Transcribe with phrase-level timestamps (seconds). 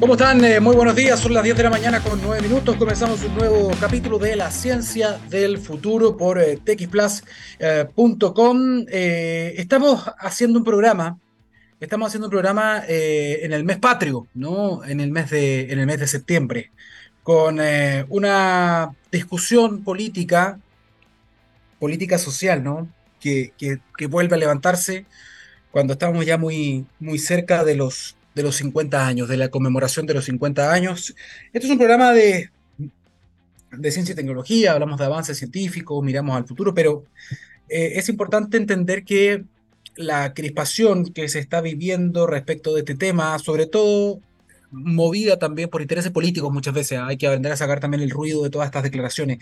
[0.00, 0.44] ¿Cómo están?
[0.44, 2.76] Eh, muy buenos días, son las 10 de la mañana con 9 minutos.
[2.76, 7.26] Comenzamos un nuevo capítulo de la ciencia del futuro por eh, txplus.com.
[8.90, 11.18] Eh, estamos haciendo un programa,
[11.80, 14.84] estamos haciendo un programa en el mes patrio, ¿no?
[14.84, 16.72] En el mes de, en el mes de septiembre,
[17.22, 17.60] con
[18.08, 20.58] una discusión política,
[21.78, 22.88] política social, ¿no?
[23.20, 25.06] Que, que, que vuelve a levantarse
[25.70, 30.06] cuando estamos ya muy, muy cerca de los de los 50 años, de la conmemoración
[30.06, 31.14] de los 50 años.
[31.52, 32.50] Este es un programa de,
[33.70, 37.04] de ciencia y tecnología, hablamos de avances científicos, miramos al futuro, pero
[37.68, 39.44] eh, es importante entender que
[39.96, 44.20] la crispación que se está viviendo respecto de este tema, sobre todo
[44.70, 48.42] movida también por intereses políticos muchas veces, hay que aprender a sacar también el ruido
[48.42, 49.38] de todas estas declaraciones,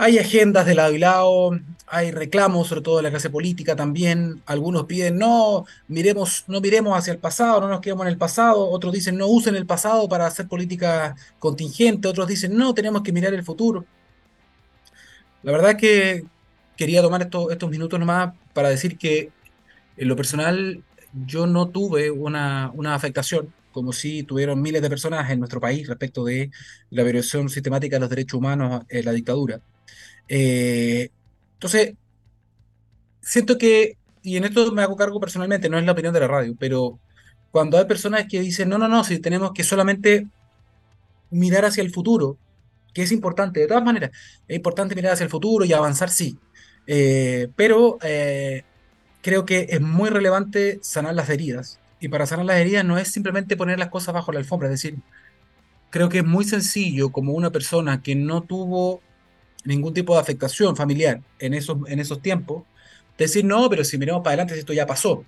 [0.00, 4.40] hay agendas de lado y lado, hay reclamos, sobre todo de la clase política también.
[4.46, 8.66] Algunos piden no, miremos, no miremos hacia el pasado, no nos quedemos en el pasado.
[8.70, 12.08] Otros dicen no usen el pasado para hacer política contingente.
[12.08, 13.84] Otros dicen no, tenemos que mirar el futuro.
[15.42, 16.24] La verdad es que
[16.78, 19.30] quería tomar estos minutos nomás para decir que
[19.98, 20.82] en lo personal
[21.26, 25.86] yo no tuve una, una afectación como si tuvieron miles de personas en nuestro país
[25.88, 26.50] respecto de
[26.90, 29.60] la violación sistemática de los derechos humanos en la dictadura.
[30.32, 31.10] Eh,
[31.54, 31.94] entonces,
[33.20, 36.28] siento que, y en esto me hago cargo personalmente, no es la opinión de la
[36.28, 37.00] radio, pero
[37.50, 40.28] cuando hay personas que dicen, no, no, no, si tenemos que solamente
[41.30, 42.38] mirar hacia el futuro,
[42.94, 44.12] que es importante, de todas maneras,
[44.46, 46.38] es importante mirar hacia el futuro y avanzar, sí,
[46.86, 48.62] eh, pero eh,
[49.22, 53.08] creo que es muy relevante sanar las heridas, y para sanar las heridas no es
[53.08, 54.96] simplemente poner las cosas bajo la alfombra, es decir,
[55.90, 59.02] creo que es muy sencillo como una persona que no tuvo
[59.64, 62.64] ningún tipo de afectación familiar en esos, en esos tiempos,
[63.18, 65.24] decir, no, pero si miramos para adelante, esto ya pasó.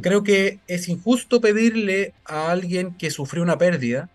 [0.00, 4.10] Creo que es injusto pedirle a alguien que sufrió una pérdida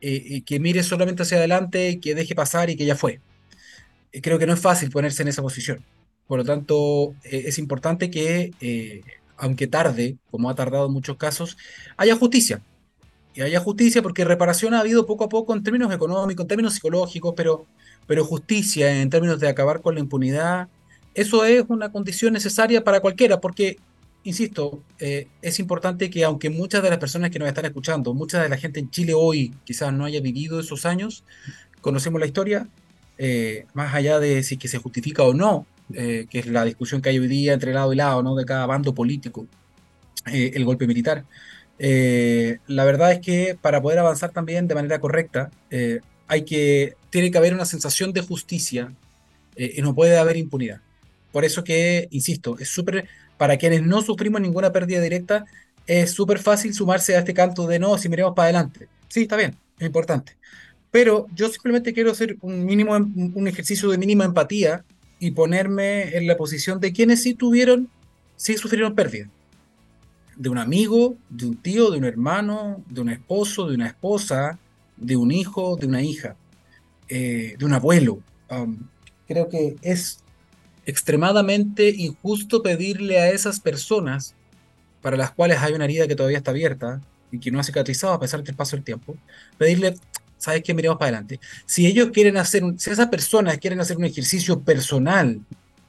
[0.00, 3.20] eh, y que mire solamente hacia adelante, y que deje pasar y que ya fue.
[4.22, 5.84] Creo que no es fácil ponerse en esa posición.
[6.26, 9.02] Por lo tanto, eh, es importante que, eh,
[9.36, 11.56] aunque tarde, como ha tardado en muchos casos,
[11.96, 12.62] haya justicia
[13.34, 16.74] y haya justicia, porque reparación ha habido poco a poco en términos económicos, en términos
[16.74, 17.66] psicológicos, pero,
[18.06, 20.68] pero justicia en términos de acabar con la impunidad,
[21.14, 23.78] eso es una condición necesaria para cualquiera, porque,
[24.24, 28.42] insisto, eh, es importante que aunque muchas de las personas que nos están escuchando, mucha
[28.42, 31.24] de la gente en Chile hoy quizás no haya vivido esos años,
[31.80, 32.68] conocemos la historia,
[33.18, 37.02] eh, más allá de si que se justifica o no, eh, que es la discusión
[37.02, 38.36] que hay hoy día entre lado y lado, ¿no?
[38.36, 39.46] de cada bando político,
[40.26, 41.24] el golpe militar.
[41.82, 46.94] Eh, la verdad es que para poder avanzar también de manera correcta, eh, hay que,
[47.08, 48.92] tiene que haber una sensación de justicia
[49.56, 50.82] eh, y no puede haber impunidad.
[51.32, 53.08] Por eso que, insisto, es súper,
[53.38, 55.46] para quienes no sufrimos ninguna pérdida directa,
[55.86, 58.86] es súper fácil sumarse a este canto de no, si miremos para adelante.
[59.08, 60.36] Sí, está bien, es importante.
[60.90, 64.84] Pero yo simplemente quiero hacer un, mínimo, un ejercicio de mínima empatía
[65.18, 67.88] y ponerme en la posición de quienes sí tuvieron,
[68.36, 69.30] sí sufrieron pérdida
[70.40, 74.58] de un amigo, de un tío, de un hermano, de un esposo, de una esposa,
[74.96, 76.34] de un hijo, de una hija,
[77.10, 78.20] eh, de un abuelo.
[78.50, 78.78] Um,
[79.28, 80.20] creo que es
[80.86, 84.34] extremadamente injusto pedirle a esas personas,
[85.02, 88.14] para las cuales hay una herida que todavía está abierta y que no ha cicatrizado
[88.14, 89.18] a pesar del paso del tiempo,
[89.58, 89.94] pedirle,
[90.38, 90.72] ¿sabes qué?
[90.72, 91.38] Miremos para adelante.
[91.66, 95.38] Si ellos quieren hacer, si esas personas quieren hacer un ejercicio personal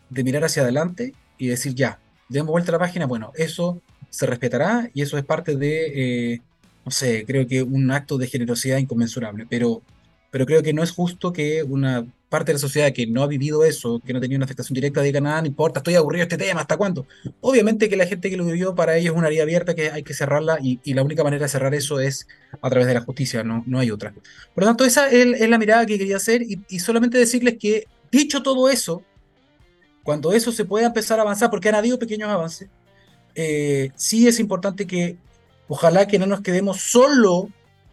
[0.09, 4.27] de mirar hacia adelante y decir, ya, demos vuelta a la página, bueno, eso se
[4.27, 6.41] respetará y eso es parte de, eh,
[6.85, 9.81] no sé, creo que un acto de generosidad inconmensurable, pero,
[10.29, 13.27] pero creo que no es justo que una parte de la sociedad que no ha
[13.27, 16.25] vivido eso, que no ha tenido una afectación directa, diga nada, no importa, estoy aburrido
[16.25, 17.07] de este tema, ¿hasta cuándo?
[17.39, 20.03] Obviamente que la gente que lo vivió, para ellos es una herida abierta que hay
[20.03, 22.27] que cerrarla y, la única manera de cerrar eso es
[22.61, 24.13] a través de la justicia, no, no hay otra.
[24.53, 27.85] Por lo tanto, esa es, la mirada que quería hacer y, y solamente decirles que,
[28.11, 29.03] dicho todo eso,
[30.03, 32.69] cuando eso se pueda empezar a avanzar, porque han habido pequeños avances,
[33.35, 35.17] eh, sí es importante que
[35.67, 37.49] ojalá que no nos quedemos solo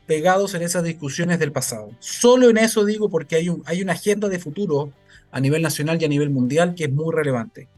[0.07, 1.91] pegados en esas discusiones del pasado.
[2.01, 4.93] Solo en eso digo porque hay, un, hay una agenda de futuro
[5.31, 7.69] a nivel nacional y a nivel mundial que es muy relevante.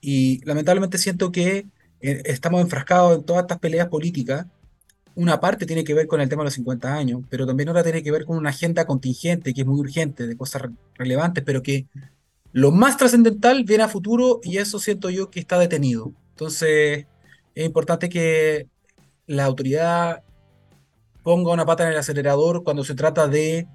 [0.00, 1.66] Y lamentablemente siento que
[2.00, 4.46] eh, estamos enfrascados en todas estas peleas políticas.
[5.14, 7.82] Una parte tiene que ver con el tema de los 50 años, pero también otra
[7.82, 10.62] tiene que ver con una agenda contingente que es muy urgente, de cosas
[10.94, 11.86] relevantes, pero que
[12.52, 16.12] lo más trascendental viene a futuro y eso siento yo que está detenido.
[16.34, 17.06] Entonces,
[17.54, 18.66] es importante que
[19.28, 20.22] la autoridad
[21.22, 23.68] ponga una pata en el acelerador cuando se trata de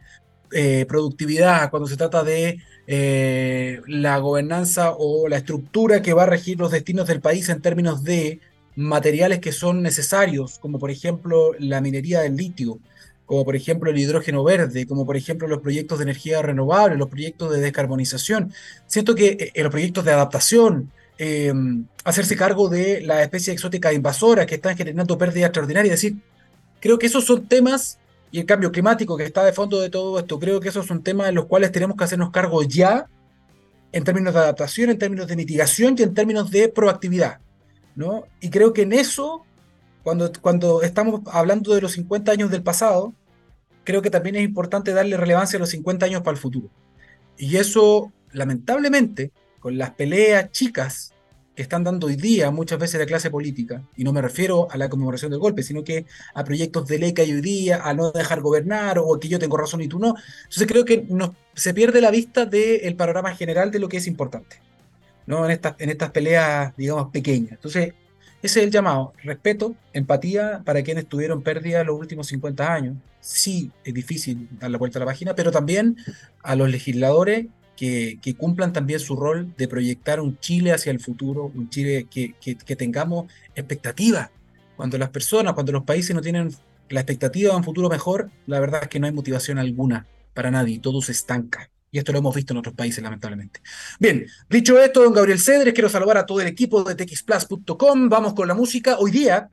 [0.51, 6.25] eh, productividad, cuando se trata de eh, la gobernanza o la estructura que va a
[6.25, 8.39] regir los destinos del país en términos de
[8.75, 12.79] materiales que son necesarios, como por ejemplo la minería del litio,
[13.25, 17.09] como por ejemplo el hidrógeno verde, como por ejemplo los proyectos de energía renovable, los
[17.09, 18.51] proyectos de descarbonización.
[18.87, 20.91] Siento que eh, los proyectos de adaptación,
[21.21, 21.53] eh,
[22.05, 26.21] hacerse cargo de las especies exóticas invasoras que están generando pérdidas extraordinarias, es decir,
[26.79, 27.99] creo que esos son temas,
[28.31, 31.03] y el cambio climático que está de fondo de todo esto, creo que esos son
[31.03, 33.05] temas en los cuales tenemos que hacernos cargo ya,
[33.91, 37.39] en términos de adaptación, en términos de mitigación y en términos de proactividad.
[37.95, 38.23] ¿no?
[38.39, 39.43] Y creo que en eso,
[40.03, 43.13] cuando, cuando estamos hablando de los 50 años del pasado,
[43.83, 46.69] creo que también es importante darle relevancia a los 50 años para el futuro.
[47.37, 51.13] Y eso, lamentablemente, con las peleas chicas
[51.55, 54.77] que están dando hoy día muchas veces la clase política, y no me refiero a
[54.77, 57.93] la conmemoración del golpe, sino que a proyectos de ley que hay hoy día, a
[57.93, 60.15] no dejar gobernar, o que yo tengo razón y tú no.
[60.43, 61.05] Entonces creo que
[61.53, 64.61] se pierde la vista del panorama general de lo que es importante,
[65.25, 65.43] ¿no?
[65.43, 67.51] En estas, en estas peleas, digamos, pequeñas.
[67.51, 67.93] Entonces,
[68.41, 72.95] ese es el llamado, respeto, empatía para quienes tuvieron pérdida los últimos 50 años.
[73.19, 75.97] Sí, es difícil dar la vuelta a la página, pero también
[76.41, 77.47] a los legisladores
[77.79, 82.33] que, cumplan también su rol de proyectar un Chile hacia el futuro, un Chile que,
[82.33, 84.29] que, tengamos expectativas.
[84.75, 86.53] Cuando las personas, cuando los países no tienen
[86.89, 90.51] la expectativa de un futuro mejor, la verdad es que no hay motivación alguna para
[90.51, 91.69] nadie, todo se estanca.
[91.89, 93.61] Y esto lo hemos visto en otros países, lamentablemente.
[93.97, 98.09] Bien, dicho esto, don Gabriel Cedres, quiero saludar a todo el equipo de txplus.com.
[98.09, 98.97] Vamos con la música.
[98.99, 99.49] Hoy día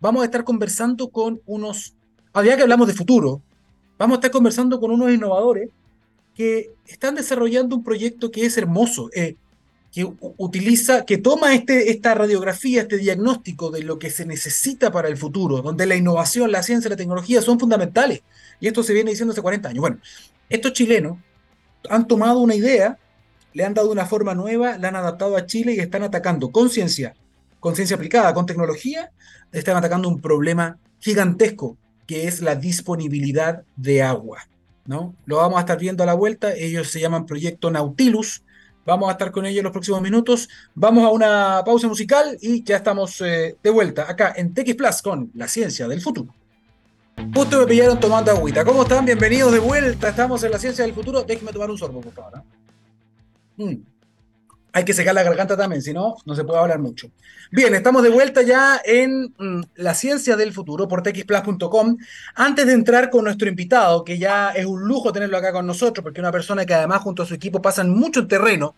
[0.00, 1.94] vamos a estar conversando con unos,
[2.32, 3.42] a día que hablamos de futuro,
[3.98, 5.68] vamos a estar conversando con unos innovadores
[6.36, 9.36] que están desarrollando un proyecto que es hermoso, eh,
[9.90, 10.06] que
[10.36, 15.16] utiliza, que toma este, esta radiografía, este diagnóstico de lo que se necesita para el
[15.16, 18.22] futuro, donde la innovación, la ciencia la tecnología son fundamentales.
[18.60, 19.80] Y esto se viene diciendo hace 40 años.
[19.80, 19.98] Bueno,
[20.50, 21.16] estos chilenos
[21.88, 22.98] han tomado una idea,
[23.54, 26.68] le han dado una forma nueva, la han adaptado a Chile y están atacando con
[26.68, 27.16] ciencia,
[27.58, 29.10] con ciencia aplicada, con tecnología,
[29.50, 34.46] están atacando un problema gigantesco, que es la disponibilidad de agua.
[34.86, 35.14] ¿No?
[35.26, 36.54] Lo vamos a estar viendo a la vuelta.
[36.54, 38.42] Ellos se llaman Proyecto Nautilus.
[38.84, 40.48] Vamos a estar con ellos en los próximos minutos.
[40.74, 45.02] Vamos a una pausa musical y ya estamos eh, de vuelta acá en TX Plus
[45.02, 46.32] con la ciencia del futuro.
[47.34, 48.64] Justo me pillaron tomando agüita.
[48.64, 49.04] ¿Cómo están?
[49.04, 50.10] Bienvenidos de vuelta.
[50.10, 51.22] Estamos en la ciencia del futuro.
[51.22, 52.42] Déjenme tomar un sorbo, por favor.
[53.58, 53.78] ¿eh?
[54.72, 57.10] Hay que secar la garganta también, si no, no se puede hablar mucho.
[57.50, 61.96] Bien, estamos de vuelta ya en mm, la ciencia del futuro por txplus.com.
[62.34, 66.02] Antes de entrar con nuestro invitado, que ya es un lujo tenerlo acá con nosotros,
[66.02, 68.74] porque es una persona que además junto a su equipo pasan mucho terreno,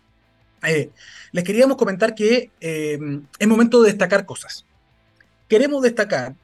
[0.62, 0.90] eh,
[1.32, 2.98] les queríamos comentar que eh,
[3.38, 4.64] es momento de destacar cosas.
[5.48, 6.34] Queremos destacar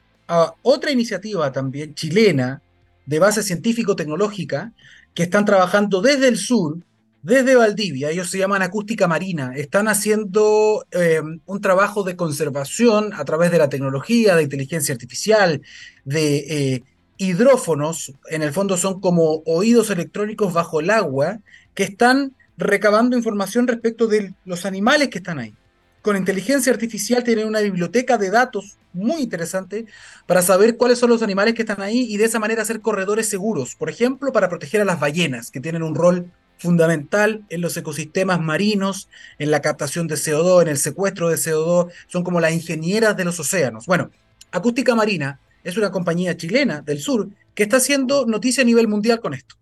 [0.63, 2.61] otra iniciativa también chilena
[3.05, 4.71] de base científico-tecnológica
[5.13, 6.77] que están trabajando desde el sur
[7.25, 13.25] desde Valdivia, ellos se llaman acústica marina, están haciendo eh, un trabajo de conservación a
[13.25, 15.63] través de la tecnología, de inteligencia artificial,
[16.03, 16.83] de eh,
[17.17, 21.39] hidrófonos, en el fondo son como oídos electrónicos bajo el agua,
[21.73, 25.55] que están recabando información respecto de los animales que están ahí.
[26.03, 29.87] Con inteligencia artificial tienen una biblioteca de datos muy interesante
[30.27, 33.27] para saber cuáles son los animales que están ahí y de esa manera hacer corredores
[33.27, 33.73] seguros.
[33.73, 38.41] Por ejemplo, para proteger a las ballenas, que tienen un rol fundamental en los ecosistemas
[38.41, 39.09] marinos,
[39.39, 43.25] en la captación de CO2, en el secuestro de CO2, son como las ingenieras de
[43.25, 43.85] los océanos.
[43.85, 44.11] Bueno,
[44.51, 49.19] Acústica Marina es una compañía chilena del sur que está haciendo noticia a nivel mundial
[49.19, 49.55] con esto.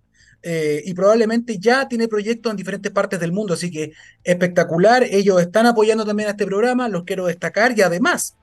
[0.45, 5.03] Eh, y probablemente ya tiene proyectos en diferentes partes del mundo, así que espectacular.
[5.03, 8.35] Ellos están apoyando también a este programa, los quiero destacar y además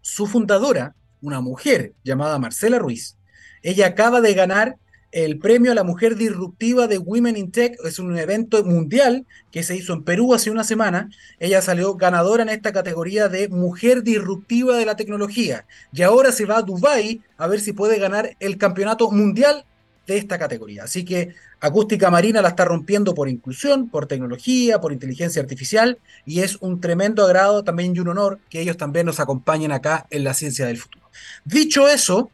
[0.00, 3.16] su fundadora, una mujer llamada Marcela Ruiz,
[3.62, 4.76] ella acaba de ganar
[5.12, 7.76] el premio a la mujer disruptiva de Women in Tech.
[7.84, 11.10] Es un evento mundial que se hizo en Perú hace una semana.
[11.38, 15.66] Ella salió ganadora en esta categoría de mujer disruptiva de la tecnología.
[15.92, 19.64] Y ahora se va a Dubai a ver si puede ganar el campeonato mundial
[20.06, 20.84] de esta categoría.
[20.84, 26.40] Así que Acústica Marina la está rompiendo por inclusión, por tecnología, por inteligencia artificial y
[26.40, 30.24] es un tremendo agrado también y un honor que ellos también nos acompañen acá en
[30.24, 31.10] la ciencia del futuro.
[31.44, 32.30] Dicho eso,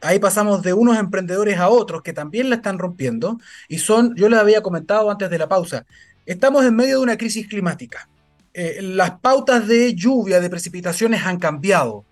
[0.00, 3.38] ahí pasamos de unos emprendedores a otros que también la están rompiendo
[3.68, 5.86] y son, yo les había comentado antes de la pausa,
[6.24, 8.08] estamos en medio de una crisis climática.
[8.54, 12.04] Eh, las pautas de lluvia, de precipitaciones han cambiado.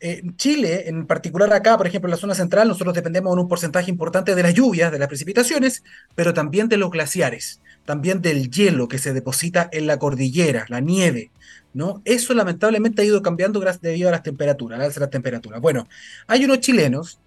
[0.00, 3.48] Eh, Chile, en particular acá, por ejemplo, en la zona central, nosotros dependemos de un
[3.48, 5.84] porcentaje importante de las lluvias, de las precipitaciones,
[6.16, 10.80] pero también de los glaciares, también del hielo que se deposita en la cordillera, la
[10.80, 11.30] nieve.
[11.72, 12.02] ¿no?
[12.04, 15.60] Eso lamentablemente ha ido cambiando debido a las temperaturas, a las temperaturas.
[15.60, 15.86] Bueno,
[16.26, 17.20] hay unos chilenos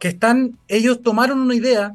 [0.00, 1.94] que están, ellos tomaron una idea,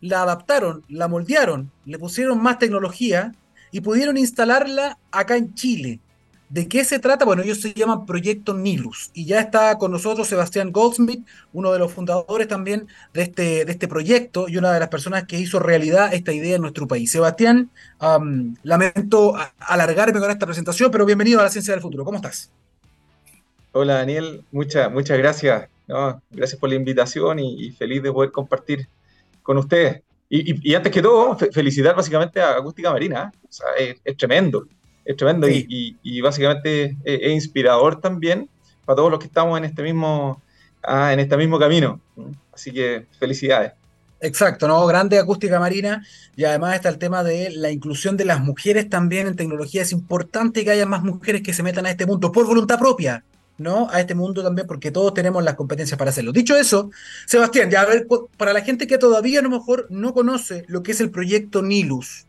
[0.00, 3.32] la adaptaron, la moldearon, le pusieron más tecnología
[3.70, 6.00] y pudieron instalarla acá en Chile.
[6.48, 7.24] ¿De qué se trata?
[7.24, 11.78] Bueno, ellos se llaman Proyecto Nilus y ya está con nosotros Sebastián Goldsmith, uno de
[11.78, 15.60] los fundadores también de este, de este proyecto y una de las personas que hizo
[15.60, 17.12] realidad esta idea en nuestro país.
[17.12, 17.70] Sebastián,
[18.64, 22.04] lamento alargarme con esta presentación, pero bienvenido a la Ciencia del Futuro.
[22.04, 22.50] ¿Cómo estás?
[23.70, 25.68] Hola Daniel, muchas muchas gracias.
[26.30, 28.88] Gracias por la invitación y, feliz de poder compartir
[29.42, 30.02] con ustedes.
[30.28, 33.32] Y, antes que todo, felicitar básicamente a Acústica Marina.
[33.78, 33.96] ¿eh?
[34.04, 34.66] es tremendo
[35.04, 38.48] es tremendo y, básicamente es, inspirador también
[38.84, 40.40] para todos los que estamos en este mismo,
[40.82, 42.00] ah, en este mismo camino.
[42.52, 43.72] Así que felicidades.
[44.20, 44.86] Exacto, ¿no?
[44.86, 46.04] Grande acústica marina
[46.36, 49.82] y además está el tema de la inclusión de las mujeres también en tecnología.
[49.82, 53.24] Es importante que haya más mujeres que se metan a este mundo por voluntad propia,
[53.60, 53.88] ¿no?
[53.90, 56.32] A este mundo también porque todos tenemos las competencias para hacerlo.
[56.32, 56.90] Dicho eso,
[57.26, 60.82] Sebastián, ya a ver, para la gente que todavía a lo mejor no conoce lo
[60.82, 62.26] que es el proyecto Nilus,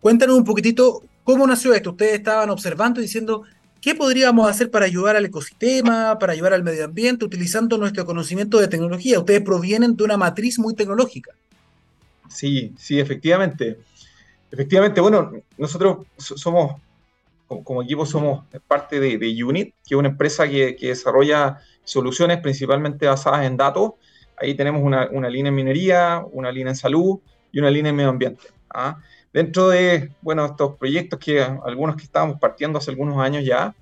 [0.00, 1.90] cuéntanos un poquitito ¿Cómo nació esto?
[1.90, 3.42] Ustedes estaban observando y diciendo,
[3.82, 8.58] ¿qué podríamos hacer para ayudar al ecosistema, para ayudar al medio ambiente, utilizando nuestro conocimiento
[8.58, 9.18] de tecnología?
[9.18, 11.32] Ustedes provienen de una matriz muy tecnológica.
[12.30, 13.76] Sí, sí, efectivamente.
[14.50, 16.80] Efectivamente, bueno, nosotros somos,
[17.48, 23.46] como equipo, somos parte de, Unit, que es una empresa que, desarrolla soluciones principalmente basadas
[23.46, 23.92] en datos.
[24.36, 27.18] Ahí tenemos una, línea en minería, una línea en salud
[27.50, 28.44] y una línea en medio ambiente.
[28.70, 28.98] ¿ah?
[29.32, 33.74] Dentro de, bueno, estos proyectos que algunos que estábamos partiendo hace algunos años ya,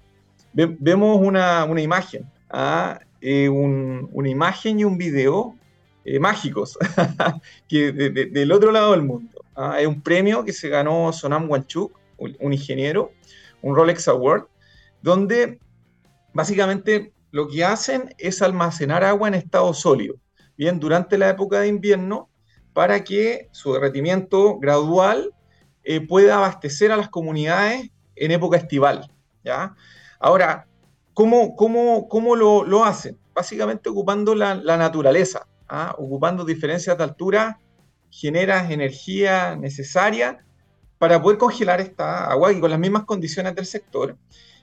[0.53, 3.01] vemos una, una imagen, ¿ah?
[3.21, 5.57] eh, una imagen y un video
[6.05, 6.79] eh, mágicos
[7.69, 9.43] que del otro lado del mundo.
[9.57, 9.81] ¿ah?
[9.81, 13.13] Es un premio que se ganó Sonam Wanchuk, un ingeniero,
[13.67, 14.45] un Rolex Award,
[15.03, 15.59] donde
[16.33, 20.15] básicamente lo que hacen es almacenar agua en estado sólido.
[20.57, 22.31] Bien, durante la época de invierno,
[22.73, 25.35] para que su derretimiento gradual
[25.83, 29.11] eh, pueda abastecer a las comunidades en época estival.
[29.45, 29.75] ¿ya?
[30.21, 30.69] Ahora,
[31.13, 33.19] ¿cómo, cómo, cómo lo, lo, hacen?
[33.35, 35.93] Básicamente ocupando la, naturaleza, ¿ah?
[35.99, 37.61] ocupando diferencias de altura,
[38.11, 40.46] generas energía necesaria
[40.99, 44.17] para poder congelar esta agua y con las mismas condiciones del sector.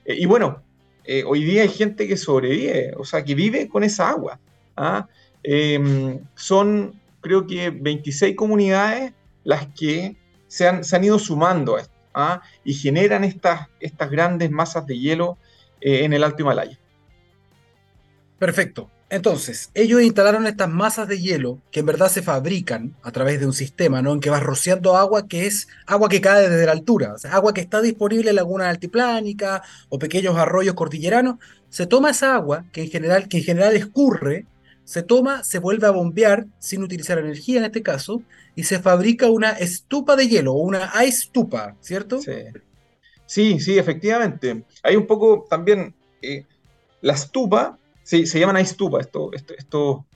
[0.04, 0.62] Eh, y bueno,
[1.04, 4.38] eh, hoy día hay gente que sobrevive, o sea, que vive con esa agua.
[4.76, 5.06] ¿ah?
[5.42, 9.12] Em, son creo que 26 comunidades
[9.44, 12.42] las que se han, ido sumando a esto ¿ah?
[12.64, 15.38] y generan estas, estas grandes masas de hielo
[15.80, 16.78] eh, en el Alto Himalaya.
[18.38, 18.90] Perfecto.
[19.10, 23.46] Entonces, ellos instalaron estas masas de hielo que en verdad se fabrican a través de
[23.46, 24.12] un sistema, ¿no?
[24.12, 27.32] En que vas rociando agua que es agua que cae desde la altura, o sea,
[27.34, 31.36] agua que está disponible en lagunas altiplánicas o pequeños arroyos cordilleranos.
[31.68, 34.46] Se toma esa agua, que en general, que en general escurre,
[34.84, 38.22] se toma, se vuelve a bombear sin utilizar energía en este caso,
[38.54, 42.20] y se fabrica una estupa de hielo o una estupa, ¿cierto?
[43.26, 43.58] Sí.
[43.60, 44.64] sí, efectivamente.
[44.82, 46.46] Hay un poco también, eh,
[47.00, 50.06] la estupa, sí, se llaman estupa, esto, esto,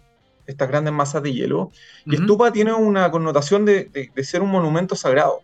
[0.47, 1.73] estas grandes masas de hielo,
[2.07, 3.91] y estupa tiene una connotación de,
[4.23, 5.43] ser un monumento sagrado,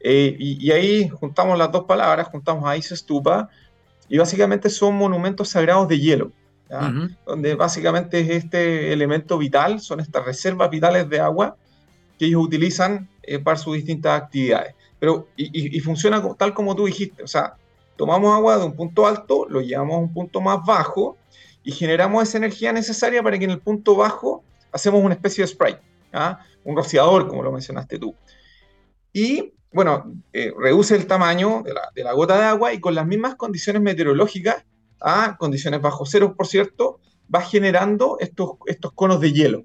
[0.00, 3.50] eh, y, ahí juntamos las dos palabras, juntamos ice estupa,
[4.08, 6.32] y básicamente son monumentos sagrados de hielo
[7.26, 11.56] donde básicamente es este elemento vital, son estas reservas vitales de agua
[12.18, 14.74] que ellos utilizan eh, para sus distintas actividades.
[14.98, 17.54] Pero, y, funciona tal como tú dijiste, o sea,
[18.00, 21.18] tomamos agua de un punto alto, lo llevamos a un punto más bajo
[21.62, 24.42] y generamos esa energía necesaria para que en el punto bajo
[24.72, 25.76] hacemos una especie de spray,
[26.64, 28.14] un rociador, como lo mencionaste tú.
[29.12, 31.62] Y bueno, eh, reduce el tamaño
[31.94, 34.64] de la, gota de agua y con las mismas condiciones meteorológicas
[34.98, 37.00] a condiciones bajo cero, por cierto,
[37.32, 39.64] va generando estos, estos conos de hielo,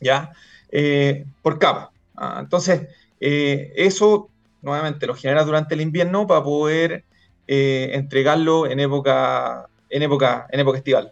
[0.00, 0.32] ¿ya?
[0.72, 1.92] Eh, por capa.
[2.16, 2.88] Ah, entonces,
[3.20, 4.28] eh, eso
[4.60, 7.04] nuevamente lo genera durante el invierno para poder
[7.48, 11.10] eh, entregarlo en época, en, época, en época estival.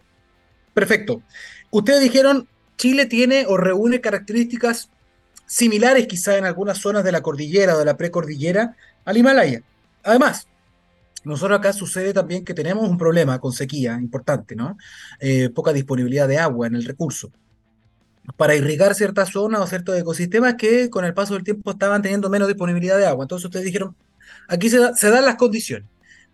[0.73, 1.21] Perfecto.
[1.71, 4.89] Ustedes dijeron, Chile tiene o reúne características
[5.45, 9.63] similares quizá en algunas zonas de la cordillera o de la precordillera al Himalaya.
[10.03, 10.47] Además,
[11.23, 14.77] nosotros acá sucede también que tenemos un problema con sequía importante, ¿no?
[15.19, 17.31] Eh, poca disponibilidad de agua en el recurso.
[18.35, 22.29] Para irrigar ciertas zonas o ciertos ecosistemas que con el paso del tiempo estaban teniendo
[22.29, 23.23] menos disponibilidad de agua.
[23.23, 23.95] Entonces ustedes dijeron,
[24.47, 25.87] aquí se, dan las condiciones.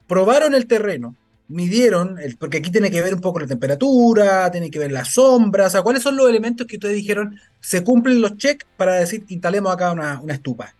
[0.07, 1.15] Probaron el terreno,
[1.47, 5.75] midieron, porque aquí tiene que ver un poco la temperatura, tiene que ver las sombras,
[5.81, 9.91] ¿cuáles son los elementos que ustedes dijeron se cumplen los checks para decir instalemos acá
[9.91, 10.73] una, una estupa?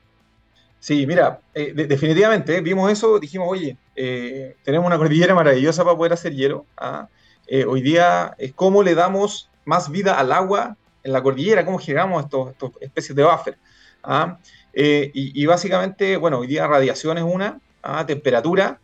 [0.84, 6.12] Sí, mira, eh, definitivamente vimos eso, dijimos, oye, eh, tenemos una cordillera maravillosa para poder
[6.12, 6.66] hacer hielo.
[6.76, 7.08] ¿ah?
[7.48, 11.78] Eh, hoy día es cómo le damos más vida al agua en la cordillera, cómo
[11.78, 13.58] generamos estas especies de buffer.
[14.04, 14.38] ¿ah?
[14.74, 18.06] Y, básicamente, bueno, hoy día radiación es una, ¿ah?
[18.06, 18.82] temperatura,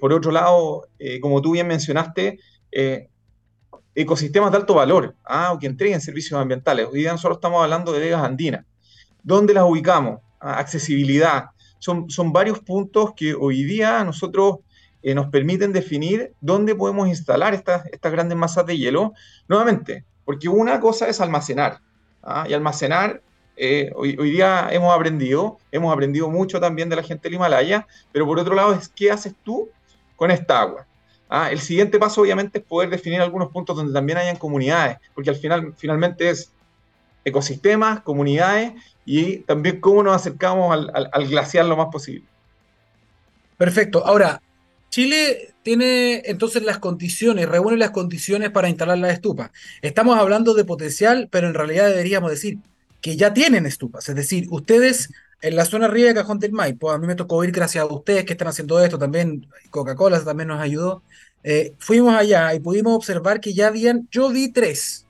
[0.00, 0.88] por otro lado,
[1.20, 2.38] como tú bien mencionaste,
[3.94, 5.52] ecosistemas de alto valor, ¿ah?
[5.52, 6.86] o que entreguen servicios ambientales.
[6.90, 8.64] Hoy día nosotros estamos hablando de vegas andinas.
[9.22, 10.20] ¿Dónde las ubicamos?
[10.40, 10.58] ¿Ah?
[10.58, 11.46] accesibilidad.
[11.78, 14.58] Son, son varios puntos que hoy día nosotros
[15.02, 19.12] eh, nos permiten definir dónde podemos instalar estas, estas grandes masas de hielo.
[19.48, 21.80] Nuevamente, porque una cosa es almacenar.
[22.22, 22.46] ¿ah?
[22.48, 23.22] Y almacenar,
[23.56, 28.26] eh, hoy, día hemos aprendido, hemos aprendido mucho también de la gente del Himalaya, pero
[28.26, 29.68] por otro lado es qué haces tú
[30.16, 30.86] con esta agua.
[31.28, 35.30] Ah, el siguiente paso, obviamente, es poder definir algunos puntos donde también hayan comunidades, porque
[35.30, 36.52] al final, finalmente es
[37.24, 38.72] ecosistemas, comunidades
[39.04, 42.24] y también cómo nos acercamos al, glaciar lo más posible.
[43.56, 44.04] Perfecto.
[44.04, 44.42] Ahora,
[44.90, 49.52] Chile tiene entonces las condiciones, reúne las condiciones para instalar la estupa.
[49.80, 52.58] Estamos hablando de potencial, pero en realidad deberíamos decir
[53.04, 54.08] que ya tienen estupas.
[54.08, 55.10] Es decir, ustedes
[55.42, 57.86] en la zona arriba de Cajón del Maipo, a mí me tocó ir gracias a
[57.86, 61.02] ustedes que están haciendo esto, también Coca-Cola también nos ayudó.
[61.42, 65.04] Eh, fuimos allá y pudimos observar que ya habían, yo vi tres,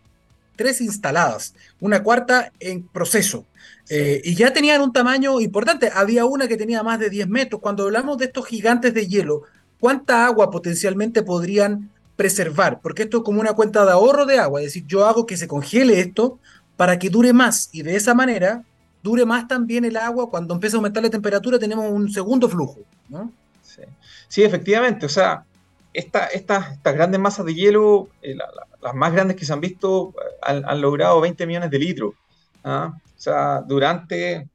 [0.57, 3.47] tres instaladas, una cuarta en proceso.
[3.89, 5.89] Eh, y ya tenían un tamaño importante.
[5.95, 7.61] Había una que tenía más de 10 metros.
[7.63, 9.43] Cuando hablamos de estos gigantes de hielo,
[9.79, 12.81] ¿cuánta agua potencialmente podrían preservar?
[12.83, 14.63] Porque esto es como una cuenta de ahorro de agua.
[14.63, 16.41] Es decir, yo hago que se congele esto
[16.76, 17.69] para que dure más.
[17.73, 18.62] Y de esa manera
[19.02, 20.31] dure más también el agua.
[20.31, 22.81] Cuando empieza a aumentar la temperatura, tenemos un segundo flujo.
[23.09, 23.31] ¿no?
[24.28, 24.43] Sí.
[24.43, 25.07] efectivamente.
[25.07, 25.45] O sea,
[25.93, 28.37] estas grandes masas de hielo, eh,
[28.83, 30.14] las más grandes que se han visto,
[30.49, 32.14] eh, han, logrado 20 millones de litros.
[32.64, 32.93] ¿ah?
[32.95, 34.49] O sea, durante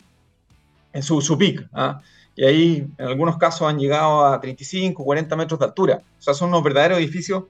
[0.94, 1.38] en su, su.
[1.74, 2.02] ¿ah?
[2.36, 6.02] Y ahí, en algunos casos, han llegado a 35, 40 metros de altura.
[6.18, 7.44] O sea, son unos verdaderos edificios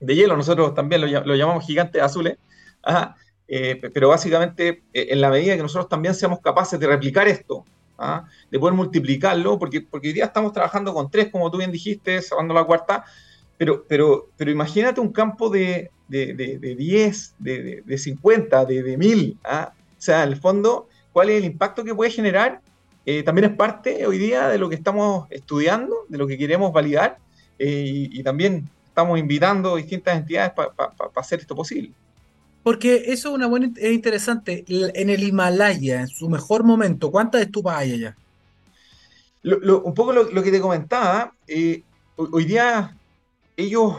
[0.00, 0.36] de hielo.
[0.36, 2.38] Nosotros también lo, llamamos gigantes azules.
[2.82, 3.16] ¿ah?
[3.48, 7.64] Eh, pero básicamente, en la medida que nosotros también seamos capaces de replicar esto,
[7.98, 8.26] ¿ah?
[8.50, 12.20] de poder multiplicarlo, porque, porque hoy día estamos trabajando con tres, como tú bien dijiste,
[12.22, 13.04] cerrando la cuarta,
[13.56, 18.96] pero, pero, pero imagínate un campo de, de, de, 10, de, de, 50, de, de
[18.96, 19.38] 1000.
[19.44, 19.72] ¿ah?
[19.74, 22.60] O sea, en el fondo, ¿cuál es el impacto que puede generar?
[23.06, 26.72] Eh, también es parte hoy día de lo que estamos estudiando, de lo que queremos
[26.72, 27.18] validar,
[27.58, 30.72] eh, y, y, también estamos invitando a distintas entidades para
[31.14, 31.92] hacer esto posible.
[32.66, 34.64] Porque eso es una buena, es interesante.
[34.66, 38.16] En el Himalaya, en su mejor momento, ¿cuántas estupas hay allá?
[39.44, 41.84] un poco lo, que te comentaba, eh,
[42.16, 42.96] hoy día
[43.56, 43.94] ellos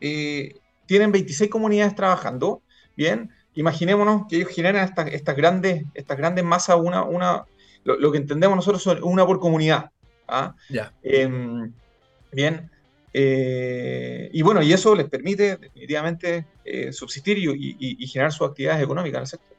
[0.00, 0.54] eh,
[0.86, 2.62] tienen 26 comunidades trabajando,
[2.96, 3.32] ¿bien?
[3.56, 7.44] Imaginémonos que ellos generan estas, grandes, estas grandes masas, una, una,
[7.82, 9.90] lo, que entendemos nosotros son una por comunidad.
[10.28, 10.54] ¿ah?
[10.68, 10.92] Ya.
[11.02, 11.72] Em,
[12.30, 12.70] bien,
[13.12, 19.18] eh, y bueno, y eso les permite definitivamente eh, subsistir y, generar sus actividades económicas
[19.18, 19.56] en el sector.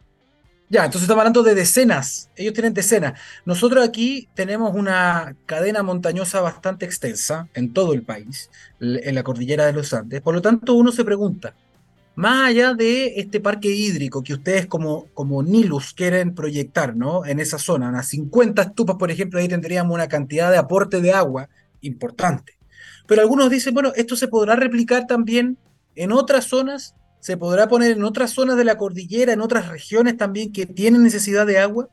[0.70, 3.18] Ya, entonces estamos hablando de decenas, ellos tienen decenas.
[3.46, 8.50] Nosotros aquí tenemos una cadena montañosa bastante extensa en todo el país,
[8.82, 10.22] en la cordillera de los Andes.
[10.22, 11.56] Por lo tanto, uno se pregunta,
[12.18, 17.24] más allá de este parque hídrico que ustedes como, como Nilus quieren proyectar ¿no?
[17.26, 21.14] en esa zona, unas 50 estupas, por ejemplo, ahí tendríamos una cantidad de aporte de
[21.14, 21.48] agua
[21.82, 22.58] importante.
[23.06, 25.60] Pero algunos dicen, bueno, esto se podrá replicar también
[25.96, 30.18] en otras zonas, se podrá poner en otras zonas de la cordillera, en otras regiones
[30.18, 31.90] también que tienen necesidad de agua.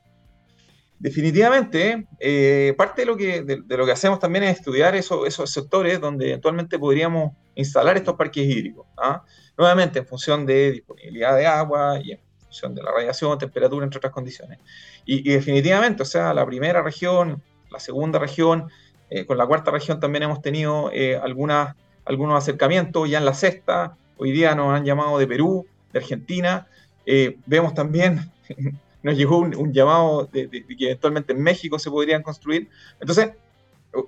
[0.99, 6.01] Definitivamente, eh, parte de lo, que, de, lo que hacemos también es estudiar esos sectores
[6.01, 8.87] donde actualmente podríamos instalar estos parques hídricos.
[8.97, 9.23] ¿ah?
[9.59, 13.99] Nuevamente, en función de disponibilidad de agua y en función de la radiación, temperatura, entre
[13.99, 14.61] otras condiciones.
[15.05, 18.71] Y, definitivamente, o sea, la primera región, la segunda región,
[19.11, 23.35] eh, con la cuarta región también hemos tenido eh, algunas, algunos acercamientos, ya en la
[23.35, 26.67] sexta, hoy día nos han llamado de Perú, de Argentina,
[27.07, 28.31] eh, vemos también,
[29.03, 32.69] nos llegó un, llamado de, que eventualmente en México se podrían construir.
[33.01, 33.31] Entonces,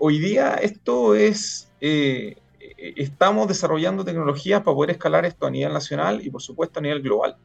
[0.01, 1.69] hoy día esto es,
[2.61, 7.03] estamos desarrollando tecnologías para poder escalar esto a nivel nacional y por supuesto a nivel
[7.03, 7.37] global.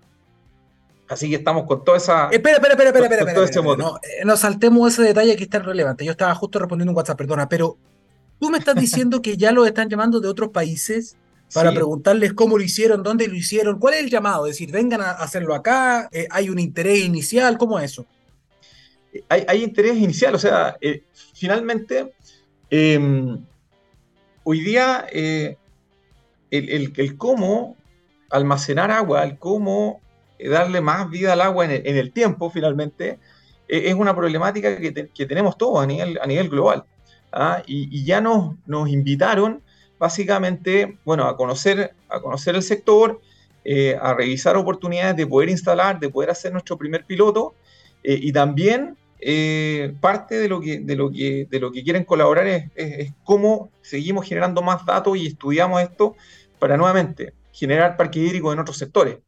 [1.12, 2.30] Así que estamos con toda esa.
[2.30, 3.43] Espera, espera, espera, espera, espera.
[3.43, 6.06] espera, no, eh, nos saltemos ese detalle que está relevante.
[6.06, 7.78] Yo estaba justo respondiendo un WhatsApp, perdona, pero
[8.39, 11.17] tú me estás diciendo que ya lo están llamando de otros países
[11.53, 15.01] para preguntarles cómo lo hicieron, dónde lo hicieron, cuál es el llamado, es decir, vengan
[15.01, 18.05] a hacerlo acá, eh, hay un interés inicial, ¿cómo es eso?
[19.27, 22.13] Hay, interés inicial, o sea, eh, finalmente,
[22.69, 23.45] em,
[24.43, 25.57] hoy día el,
[26.51, 27.75] el, cómo
[28.29, 30.01] almacenar agua, el cómo
[30.37, 33.19] eh, darle más vida al agua en el, tiempo, finalmente,
[33.67, 36.83] eh, es una problemática que, tenemos todos a nivel, a nivel global.
[37.31, 37.61] ¿ah?
[37.65, 39.61] Y, ya nos, nos invitaron
[40.01, 43.21] básicamente, bueno, a conocer, a conocer el sector,
[43.63, 47.53] eh, a revisar oportunidades de poder instalar, de poder hacer nuestro primer piloto
[48.03, 52.47] y también eh, parte de lo, que, de, lo que, de lo que quieren colaborar
[52.47, 56.15] es, cómo seguimos generando más datos y estudiamos esto
[56.57, 59.19] para nuevamente generar parque hídrico en otros sectores.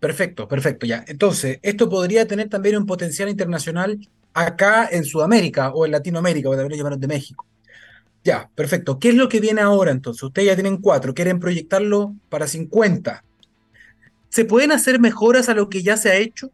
[0.00, 1.04] Perfecto, perfecto, ya.
[1.06, 3.98] Entonces, esto podría tener también un potencial internacional
[4.32, 7.46] acá en Sudamérica o en Latinoamérica, o también llamaron de México.
[8.24, 8.98] Ya, perfecto.
[8.98, 10.22] ¿Qué es lo que viene ahora entonces?
[10.22, 13.24] Ustedes ya tienen cuatro, quieren proyectarlo para 50.
[14.28, 16.50] ¿Se pueden hacer mejoras a lo que ya se ha hecho?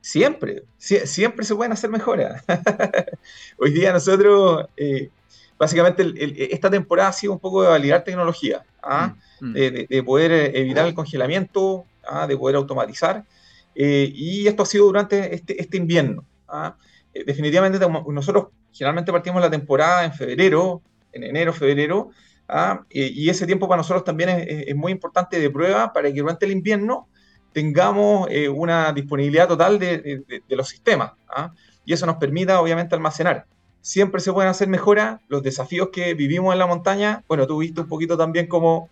[0.00, 2.44] Siempre, siempre se pueden hacer mejoras.
[3.58, 5.08] Hoy día nosotros, eh,
[5.56, 6.04] básicamente,
[6.52, 9.14] esta temporada ha sido un poco de validar tecnología, ¿ah?
[9.40, 9.52] mm, mm.
[9.54, 12.26] De, poder eh, evitar el congelamiento, ¿ah?
[12.26, 13.24] de poder automatizar.
[13.74, 16.24] Eh, y esto ha sido durante este, este invierno.
[16.48, 16.76] ¿ah?
[17.26, 22.10] Definitivamente nosotros generalmente partimos la temporada en febrero, en enero, febrero,
[22.90, 26.52] y, ese tiempo para nosotros también es, muy importante de prueba para que durante el
[26.52, 27.08] invierno
[27.52, 31.12] tengamos eh, una disponibilidad total de, los sistemas.
[31.28, 31.52] ¿ah?
[31.84, 33.46] Y eso nos permita, obviamente, almacenar.
[33.80, 35.20] Siempre se pueden hacer mejoras.
[35.28, 38.90] Los desafíos que vivimos en la montaña, bueno, tú viste un poquito también cómo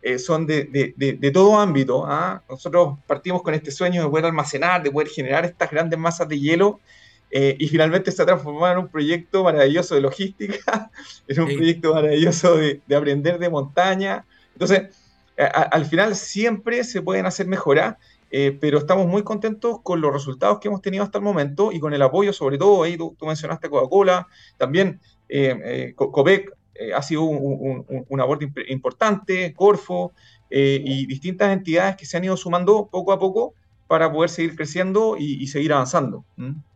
[0.00, 2.04] eh, son de, todo ámbito.
[2.06, 2.42] ¿ah?
[2.48, 6.40] Nosotros partimos con este sueño de poder almacenar, de poder generar estas grandes masas de
[6.40, 6.80] hielo.
[7.30, 10.90] Eh, y finalmente se ha transformado en un proyecto maravilloso de logística,
[11.28, 14.24] en un proyecto maravilloso de, aprender de montaña.
[14.54, 14.96] Entonces,
[15.36, 17.96] al final siempre se pueden hacer mejoras,
[18.30, 21.78] eh, pero estamos muy contentos con los resultados que hemos tenido hasta el momento y
[21.78, 26.52] con el apoyo, sobre todo, ahí tú, mencionaste Coca-Cola, también eh, eh COPEC
[26.94, 30.12] ha sido un, un, aporte importante, Corfo
[30.48, 33.54] y distintas entidades que se han ido sumando poco a poco
[33.88, 36.24] para poder seguir creciendo y, seguir avanzando.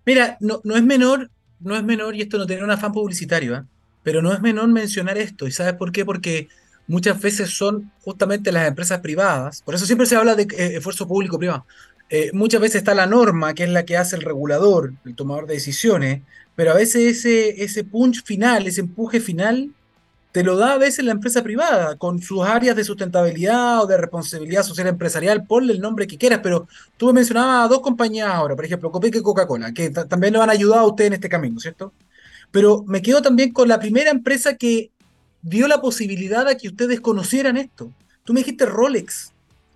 [0.04, 3.64] Mira, no, no, es menor, no es menor, y esto no tiene un afán publicitario,
[4.02, 5.46] pero no es menor mencionar esto.
[5.46, 6.04] ¿Y sabes por qué?
[6.04, 6.48] Porque
[6.88, 11.06] muchas veces son justamente las empresas privadas, por eso siempre se habla de eh, esfuerzo
[11.06, 11.66] público-privado.
[12.08, 15.46] Eh, muchas veces está la norma, que es la que hace el regulador, el tomador
[15.46, 16.22] de decisiones,
[16.56, 19.70] pero a veces ese, ese punch final, ese empuje final,
[20.32, 23.98] te lo da a veces la empresa privada, con sus áreas de sustentabilidad o de
[23.98, 26.66] responsabilidad social empresarial, ponle el nombre que quieras, pero
[26.96, 30.48] tú me mencionabas dos compañías ahora, por ejemplo, Copec y Coca-Cola, que también lo han
[30.48, 31.92] ayudado a usted en este camino, ¿cierto?
[32.50, 34.90] Pero me quedo también con la primera empresa que
[35.42, 37.92] dio la posibilidad a que ustedes conocieran esto.
[38.24, 39.32] Tú me dijiste Rolex.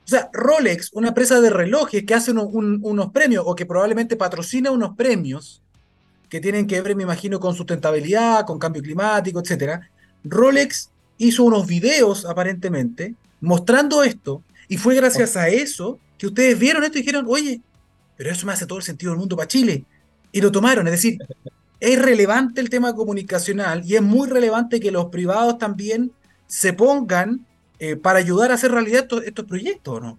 [0.06, 4.70] O sea, Rolex, una empresa de relojes que hace unos premios o que probablemente patrocina
[4.70, 5.60] unos premios
[6.28, 9.80] que tienen que ver, me imagino, con sustentabilidad, con cambio climático, etc.
[10.28, 16.84] Rolex hizo unos videos, aparentemente, mostrando esto, y fue gracias a eso que ustedes vieron
[16.84, 17.60] esto y dijeron, oye,
[18.16, 19.84] pero eso me hace todo el sentido del mundo para Chile.
[20.32, 21.18] Y lo tomaron, es decir,
[21.80, 26.12] es relevante el tema comunicacional y es muy relevante que los privados también
[26.46, 27.46] se pongan
[27.78, 30.18] eh, para ayudar a hacer realidad estos, proyectos, ¿no?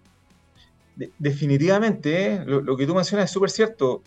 [1.19, 2.43] definitivamente, ¿eh?
[2.45, 4.01] lo, que tú mencionas es súper cierto.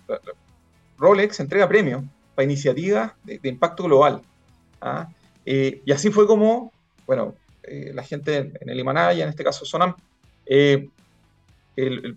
[0.98, 2.02] Rolex entrega premios
[2.34, 4.22] para iniciativas de, impacto global.
[4.80, 5.08] ¿ah?
[5.46, 6.72] Eh, y así fue como,
[7.06, 7.34] bueno,
[7.92, 9.94] la gente en el Himalaya, en este caso Sonam,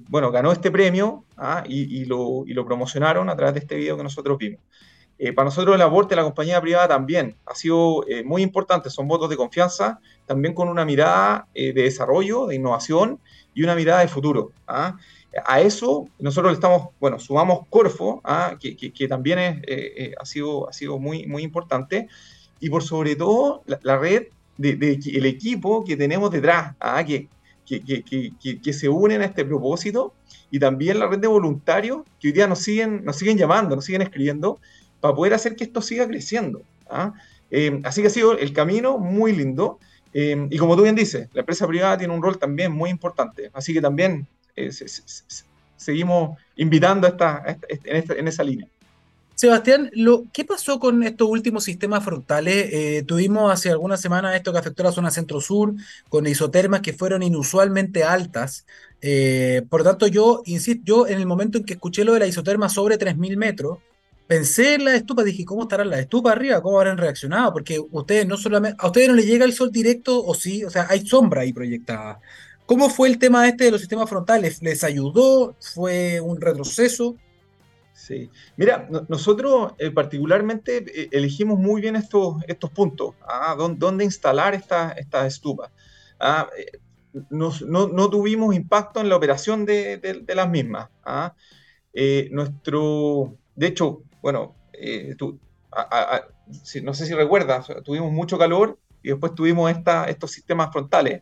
[0.09, 1.63] bueno, ganó este premio ¿ah?
[1.67, 4.59] y, lo, promocionaron a través de este video que nosotros vimos.
[5.19, 8.89] Eh, para nosotros el aporte de la compañía privada también ha sido eh, muy importante,
[8.89, 13.19] son votos de confianza, también con una mirada eh, de desarrollo, de innovación
[13.53, 14.51] y una mirada de futuro.
[14.67, 14.97] ¿ah?
[15.45, 18.57] A eso nosotros le estamos, bueno, sumamos Corfo, ¿ah?
[18.59, 22.09] que, que, también es, ha, sido, ha sido muy, muy importante,
[22.63, 27.03] y por sobre todo la, red, del de, el equipo que tenemos detrás, ¿ah?
[27.03, 27.27] que,
[27.65, 30.13] que, se unen a este propósito,
[30.49, 33.83] y también la red de voluntarios que hoy día nos siguen, nos siguen llamando, nos
[33.83, 34.59] siguen escribiendo,
[35.01, 36.61] para poder hacer que esto siga creciendo.
[36.89, 37.13] ¿ah?
[37.51, 39.77] Eh, así que ha sido el camino muy lindo.
[40.13, 43.51] Eh, y como tú bien dices, la empresa privada tiene un rol también muy importante.
[43.51, 44.69] Así que también eh,
[45.75, 48.67] seguimos invitando esta, en, esa línea.
[49.35, 53.05] Sebastián, lo, ¿qué pasó con estos últimos sistemas frontales?
[53.05, 55.73] tuvimos hace algunas semanas esto que afectó a la zona centro-sur,
[56.09, 58.65] con isotermas que fueron inusualmente altas.
[59.69, 62.27] por lo tanto, yo, insisto, yo en el momento en que escuché lo de la
[62.27, 63.79] isoterma sobre 3.000 metros,
[64.27, 66.61] pensé en la estupa, dije, ¿cómo estarán las estupas arriba?
[66.61, 67.53] ¿Cómo habrán reaccionado?
[67.53, 70.69] Porque ustedes no solamente, a ustedes no les llega el sol directo o sí, o
[70.69, 72.19] sea, hay sombra ahí proyectada.
[72.65, 74.61] ¿Cómo fue el tema este de los sistemas frontales?
[74.61, 75.55] ¿Les ayudó?
[75.59, 77.17] ¿Fue un retroceso?
[78.03, 83.55] Sí, mira, nosotros eh, particularmente eh, elegimos muy bien estos, estos puntos, ¿ah?
[83.57, 85.71] ¿dónde, instalar estas esta estupas?
[86.19, 86.49] ¿ah?
[86.57, 86.79] Eh,
[87.29, 90.89] no, tuvimos impacto en la operación de, las mismas.
[91.05, 91.33] ¿ah?
[92.31, 95.15] nuestro, de hecho, bueno, eh,
[96.81, 101.21] no sé si recuerdas, tuvimos mucho calor y después tuvimos esta, estos sistemas frontales.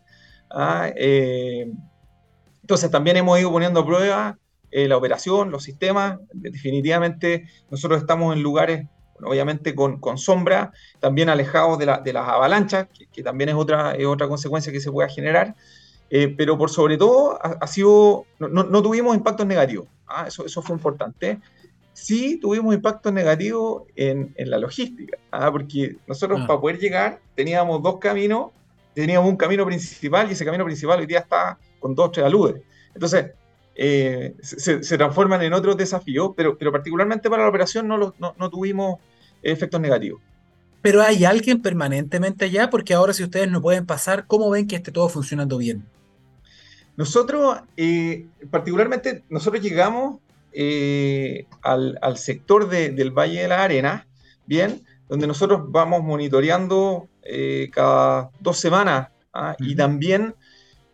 [0.50, 0.92] ¿ah?
[0.96, 4.40] Entonces también hemos ido poniendo a prueba
[4.72, 6.20] eh, la operación, los sistemas.
[6.34, 8.88] Definitivamente nosotros estamos en lugares,
[9.24, 14.80] obviamente con, sombra, también alejados de, las avalanchas, que, también es otra, otra consecuencia que
[14.80, 15.56] se pueda generar.
[16.10, 20.26] Eh, pero por sobre todo ha, sido, no, tuvimos impactos negativos, ¿ah?
[20.28, 21.40] eso, eso fue importante
[21.94, 25.52] sí tuvimos impactos negativos en, la logística, ¿ah?
[25.52, 26.48] porque nosotros ah.
[26.48, 28.52] para poder llegar teníamos dos caminos,
[28.94, 32.26] teníamos un camino principal y ese camino principal hoy día está con dos o tres
[32.26, 32.62] aludes.
[32.94, 33.32] Entonces,
[33.76, 39.00] eh, se, transforman en otros desafíos, pero, pero particularmente para la operación no, no, tuvimos
[39.42, 40.22] efectos negativos.
[40.82, 44.76] Pero hay alguien permanentemente allá, porque ahora si ustedes no pueden pasar, ¿cómo ven que
[44.76, 45.86] esté todo funcionando bien?
[46.98, 50.20] Nosotros, eh, particularmente, nosotros llegamos
[50.54, 54.08] eh, al, sector del Valle de la Arena,
[54.46, 59.56] bien, donde nosotros vamos monitoreando eh, cada dos semanas ¿ah?
[59.60, 60.36] y también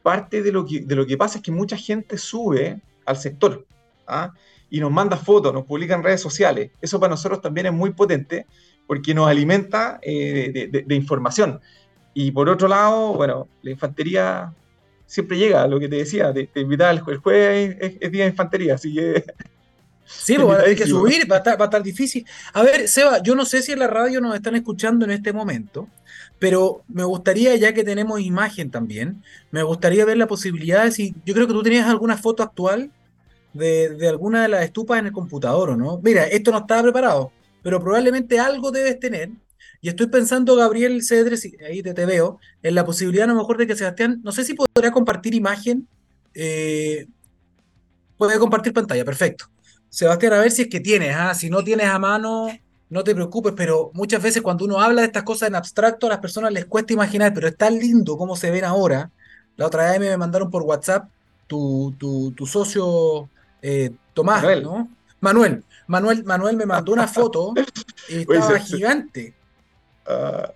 [0.07, 3.65] parte de lo, que, de lo que pasa es que mucha gente sube al sector
[4.07, 4.31] ¿ah?
[4.69, 6.71] y nos manda fotos, nos publica en redes sociales.
[6.79, 8.45] Eso para nosotros también es muy potente
[8.87, 11.59] porque nos alimenta eh, de, información.
[12.13, 14.53] Y por otro lado, bueno, la infantería
[15.05, 18.75] siempre llega, lo que te decía, te, te invitaba el, jueves, es, día de infantería,
[18.75, 19.25] así que...
[20.09, 22.25] Sí, pues hay que subir, va a, estar, va a estar difícil.
[22.53, 25.33] A ver, Seba, yo no sé si en la radio nos están escuchando en este
[25.33, 25.89] momento,
[26.39, 31.15] pero me gustaría, ya que tenemos imagen también, me gustaría ver la posibilidad de si,
[31.25, 32.91] yo creo que tú tenías alguna foto actual
[33.53, 35.99] de, de alguna de las estupas en el computador, ¿o no?
[36.03, 37.31] Mira, esto no estaba preparado,
[37.63, 39.31] pero probablemente algo debes tener
[39.81, 43.57] y estoy pensando, Gabriel Cedres, ahí te, te, veo, en la posibilidad a lo mejor
[43.57, 45.87] de que Sebastián, no sé si podría compartir imagen.
[46.33, 47.07] Eh,
[48.17, 49.45] puede compartir pantalla, perfecto.
[49.89, 51.33] Sebastián, a ver si es que tienes, ¿ah?
[51.33, 52.47] si no tienes a mano,
[52.89, 56.09] no te preocupes, pero muchas veces cuando uno habla de estas cosas en abstracto, a
[56.09, 59.11] las personas les cuesta imaginar, pero es tan lindo como se ven ahora.
[59.57, 61.09] La otra vez me mandaron por WhatsApp
[61.47, 63.29] tu, tu, socio
[63.61, 64.89] eh, Tomás, ¿no?
[65.19, 65.63] Manuel.
[65.87, 67.53] Manuel, Manuel me mandó una foto
[68.09, 69.33] y estaba gigante.
[70.05, 70.51] Ah.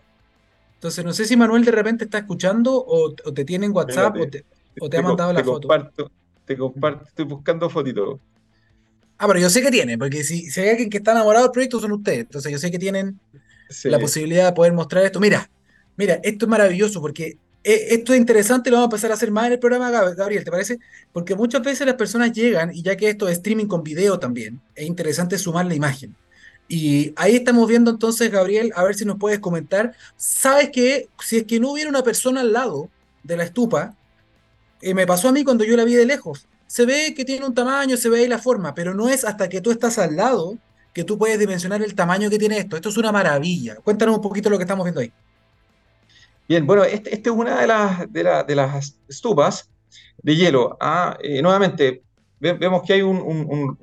[0.76, 4.16] Entonces, no sé si Manuel de repente está escuchando o, te tiene en WhatsApp
[4.80, 5.70] o, te, ha mandado la foto.
[6.46, 8.20] te comparto, estoy buscando fotito.
[9.24, 11.80] Ah, pero yo sé que tiene, porque si, hay alguien que está enamorado del proyecto
[11.80, 12.22] son ustedes.
[12.22, 13.20] Entonces yo sé que tienen
[13.84, 15.20] la posibilidad de poder mostrar esto.
[15.20, 15.48] Mira,
[15.96, 19.14] mira, esto es maravilloso porque eh, esto es interesante y lo vamos a empezar a
[19.14, 20.80] hacer más en el programa, Gabriel, ¿te parece?
[21.14, 24.60] Porque muchas veces las personas llegan, y ya que esto es streaming con video también,
[24.74, 26.16] es interesante sumar la imagen.
[26.68, 29.94] Y ahí estamos viendo entonces, Gabriel, a ver si nos puedes comentar.
[30.18, 32.90] ¿Sabes que si es que no hubiera una persona al lado
[33.22, 33.96] de la estupa,
[34.82, 37.46] eh, me pasó a mí cuando yo la vi de lejos, se ve que tiene
[37.46, 40.16] un tamaño, se ve ahí la forma, pero no es hasta que tú estás al
[40.16, 40.58] lado
[40.94, 42.78] que tú puedes dimensionar el tamaño que tiene esto.
[42.78, 43.76] Esto es una maravilla.
[43.84, 45.12] Cuéntanos un poquito lo que estamos viendo ahí.
[46.48, 49.70] Bien, bueno, esta este es una de las, de, las estupas
[50.24, 50.78] de hielo.
[50.80, 52.04] Ah, eh, nuevamente,
[52.40, 53.78] vemos que hay un,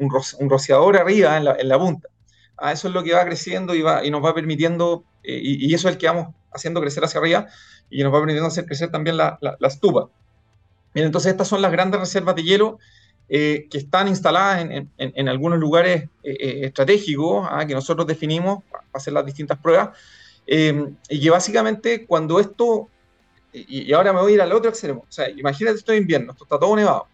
[0.48, 2.09] rociador arriba en la, punta.
[2.57, 5.74] Ah, eso es lo que va creciendo y, va, y nos va permitiendo, eh, y,
[5.74, 7.48] eso es el que vamos haciendo crecer hacia arriba
[7.90, 10.09] y nos va permitiendo hacer crecer también la, la, estupa.
[10.94, 12.79] Bien, entonces estas son las grandes reservas de hielo
[13.29, 19.27] eh, que están instaladas en, algunos lugares estratégicos ah, que nosotros definimos para hacer las
[19.27, 19.90] distintas pruebas
[20.51, 22.88] Em, y que básicamente cuando esto,
[23.53, 26.33] y, ahora me voy a ir al otro extremo, o sea, imagínate esto de invierno,
[26.33, 27.07] esto está todo nevado,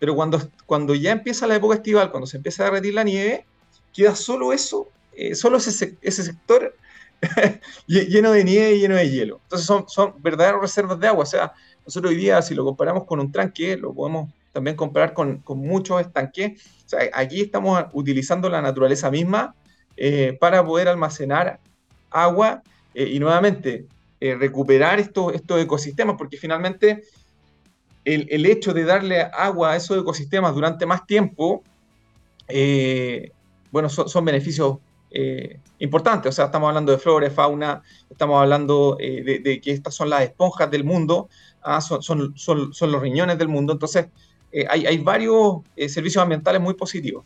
[0.00, 3.46] pero cuando, cuando ya empieza la época estival, cuando se empieza a derretir la nieve,
[3.92, 6.74] queda solo eso, eh, solo ese, ese sector
[7.86, 9.38] lleno de nieve y lleno de hielo.
[9.44, 11.52] Entonces son, son verdaderas reservas de agua, o sea,
[11.90, 15.58] nosotros hoy día si lo comparamos con un tranque, lo podemos también comparar con, con
[15.58, 19.54] muchos estanques, o sea, aquí estamos utilizando la naturaleza misma
[19.96, 21.60] eh, para poder almacenar
[22.10, 22.62] agua
[22.94, 23.86] eh, y nuevamente
[24.20, 27.02] eh, recuperar estos, estos ecosistemas, porque finalmente
[28.04, 31.62] el, hecho de darle agua a esos ecosistemas durante más tiempo,
[32.48, 33.30] eh,
[33.70, 34.78] bueno, son, beneficios
[35.78, 36.30] importantes.
[36.30, 40.70] O sea, estamos hablando de flora, fauna, estamos hablando de, que estas son las esponjas
[40.70, 41.28] del mundo,
[41.62, 43.72] ah, son, son, son, los riñones del mundo.
[43.72, 44.06] Entonces,
[44.68, 47.24] hay, hay, varios servicios ambientales muy positivos.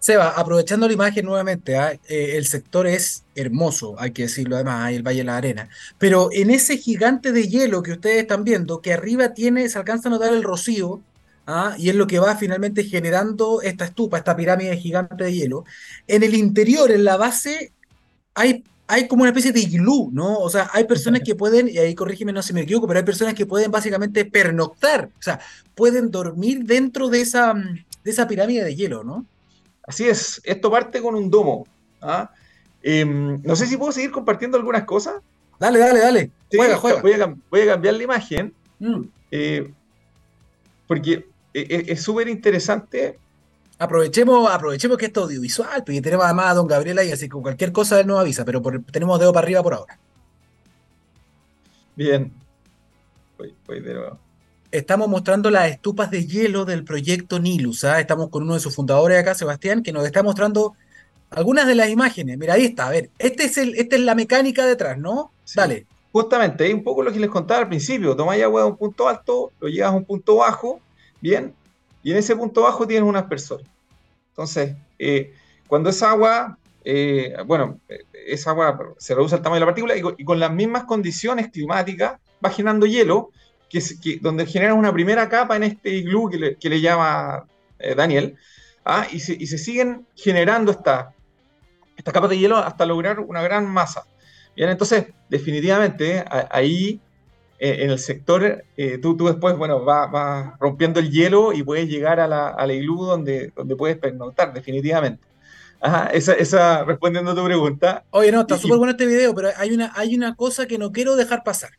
[0.00, 1.92] Seba, aprovechando la imagen nuevamente, ¿ah?
[2.08, 5.68] eh, el sector es hermoso, hay que decirlo además, hay el Valle de la Arena.
[5.98, 10.08] Pero en ese gigante de hielo que ustedes están viendo, que arriba tiene, se alcanza
[10.08, 11.02] a notar el rocío,
[11.46, 11.74] ¿ah?
[11.76, 15.66] y es lo que va finalmente generando esta estupa, esta pirámide gigante de hielo.
[16.06, 17.72] En el interior, en la base,
[18.32, 20.38] hay, hay como una especie de iglú, ¿no?
[20.38, 23.04] O sea, hay personas que pueden, y ahí corrígeme no si me equivoco, pero hay
[23.04, 25.38] personas que pueden básicamente pernoctar, o sea,
[25.76, 29.24] pueden dormir dentro de esa, de esa pirámide de hielo, ¿no?
[29.86, 31.68] Así es, esto parte con un domo.
[32.02, 32.30] ¿ah?
[32.82, 35.22] Em, no sé si puedo seguir compartiendo algunas cosas.
[35.60, 36.30] Dale, dale, dale.
[36.50, 37.36] juega, juega.
[37.50, 38.52] Voy, a, cambiar la imagen.
[38.80, 39.02] Mm.
[39.30, 39.70] Eh,
[40.88, 43.18] porque e, e, es súper interesante
[43.80, 47.38] Aprovechemos, aprovechemos que esto es audiovisual, porque tenemos además a don Gabriel ahí, así que
[47.38, 48.60] cualquier cosa él nos avisa, pero
[48.92, 49.98] tenemos dedo para arriba por ahora.
[51.96, 52.30] Bien.
[53.38, 54.18] Voy, de nuevo.
[54.70, 57.84] Estamos mostrando las estupas de hielo del proyecto Nilus.
[57.84, 57.98] ¿ah?
[57.98, 60.74] Estamos con uno de sus fundadores acá, Sebastián, que nos está mostrando
[61.30, 62.36] algunas de las imágenes.
[62.36, 62.88] Mira, ahí está.
[62.88, 65.32] A ver, este es el, esta es la mecánica detrás, ¿no?
[65.54, 65.86] Dale.
[66.12, 68.14] Justamente, es un poco lo que les contaba al principio.
[68.14, 70.80] Tomáis agua de un punto alto, lo llevas a un punto bajo,
[71.22, 71.54] bien,
[72.02, 73.62] y en ese punto bajo tienes un aspersor.
[74.30, 75.34] Entonces, eh,
[75.66, 77.78] cuando esa agua, eh, bueno,
[78.26, 82.18] esa agua se reduce el tamaño de la partícula y, con las mismas condiciones climáticas
[82.44, 83.30] va generando hielo,
[83.68, 83.80] que,
[84.20, 87.44] donde genera una primera capa en este iglú que le, llama
[87.78, 88.36] eh, Daniel,
[88.84, 89.06] ¿ah?
[89.12, 91.14] y, se, siguen generando estas
[91.96, 94.04] esta capas de hielo hasta lograr una gran masa.
[94.56, 96.98] Bien, entonces, definitivamente, ahí
[97.60, 102.18] en el sector, eh, tú, tú, después, bueno, vas rompiendo el hielo y puedes llegar
[102.18, 105.28] a la, a iglú donde, donde puedes pernoctar, definitivamente.
[105.78, 108.04] Ajá, esa, esa respondiendo a tu pregunta.
[108.10, 110.90] Oye, no, está súper bueno este video, pero hay una, hay una cosa que no
[110.90, 111.70] quiero dejar pasar.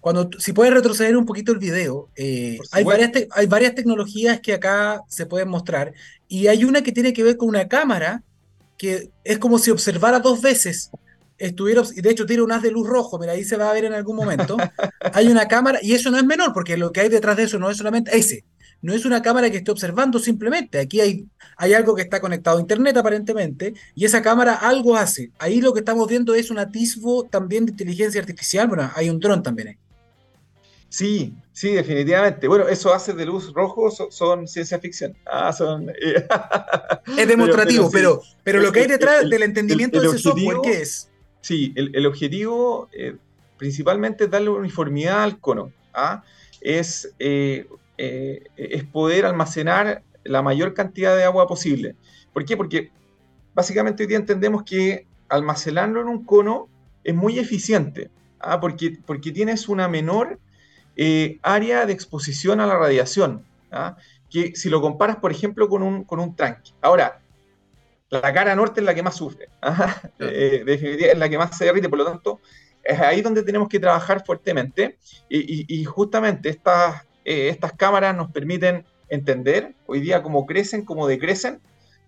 [0.00, 4.52] Cuando, si puedes retroceder un poquito el video, eh, hay, varias hay varias tecnologías que
[4.52, 5.92] acá se pueden mostrar
[6.26, 8.22] y hay una que tiene que ver con una cámara
[8.76, 10.90] que es como si observara dos veces
[11.42, 13.72] estuvieron, y de hecho tiene un haz de luz rojo, mira, ahí se va a
[13.72, 14.56] ver en algún momento.
[15.12, 17.58] hay una cámara, y eso no es menor, porque lo que hay detrás de eso
[17.58, 18.44] no es solamente ese,
[18.82, 20.80] no es una cámara que esté observando simplemente.
[20.80, 21.26] Aquí hay,
[21.56, 25.30] hay algo que está conectado a internet aparentemente, y esa cámara algo hace.
[25.38, 28.68] Ahí lo que estamos viendo es un atisbo también de inteligencia artificial.
[28.68, 29.76] Bueno, hay un dron también ahí.
[30.92, 32.46] Sí, sí, definitivamente.
[32.48, 35.16] Bueno, esos haces de luz rojo son, ciencia ficción.
[35.24, 35.86] Ah, son.
[37.16, 41.08] Es demostrativo, pero, pero, lo que hay detrás del entendimiento de ese software, ¿qué es?
[41.42, 43.16] Sí, el, objetivo eh,
[43.58, 45.72] principalmente es darle uniformidad al cono.
[45.92, 46.22] ¿ah?
[46.60, 47.66] Es, eh,
[47.98, 51.96] eh, es poder almacenar la mayor cantidad de agua posible.
[52.32, 52.56] ¿Por qué?
[52.56, 52.92] Porque
[53.54, 56.68] básicamente hoy día entendemos que almacenarlo en un cono
[57.02, 58.60] es muy eficiente, ¿ah?
[58.60, 60.38] porque, porque tienes una menor
[61.42, 63.96] área de exposición a la radiación, ¿ah?
[64.30, 66.70] que si lo comparas, por ejemplo, con un, con un tranque.
[66.80, 67.21] Ahora,
[68.20, 69.48] la cara norte es la que más sufre,
[70.18, 72.40] eh, es la que más se derrite, por lo tanto,
[72.84, 74.98] es ahí donde tenemos que trabajar fuertemente
[75.28, 81.60] y, justamente estas, eh, estas cámaras nos permiten entender hoy día cómo crecen, cómo decrecen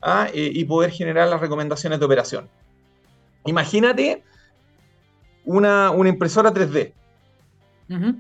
[0.02, 0.28] ¿ah?
[0.32, 2.50] y poder generar las recomendaciones de operación.
[3.46, 4.24] Imagínate
[5.44, 6.92] una, impresora 3D.
[7.88, 8.14] Ese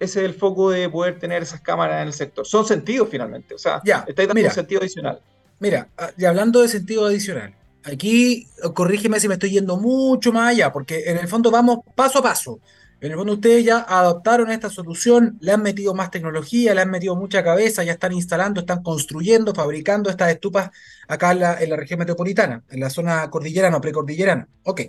[0.00, 2.46] es el foco de poder tener esas cámaras en el sector.
[2.46, 5.20] Son sentidos finalmente, o sea, ya, está dando un sentido adicional.
[5.64, 10.50] Mira, ah, y hablando de sentido adicional, aquí corrígeme si me estoy yendo mucho más
[10.50, 12.60] allá, porque en el fondo vamos paso a paso.
[13.00, 16.90] En el fondo ustedes ya adoptaron esta solución, le han metido más tecnología, le han
[16.90, 20.68] metido mucha cabeza, ya están instalando, están construyendo, fabricando estas estupas
[21.08, 24.46] acá en la región metropolitana, en la zona cordillerana o precordillerana.
[24.64, 24.82] Ok.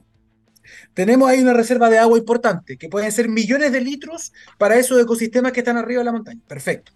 [0.93, 5.01] Tenemos ahí una reserva de agua importante, que pueden ser millones de litros para esos
[5.01, 6.41] ecosistemas que están arriba de la montaña.
[6.45, 6.91] Perfecto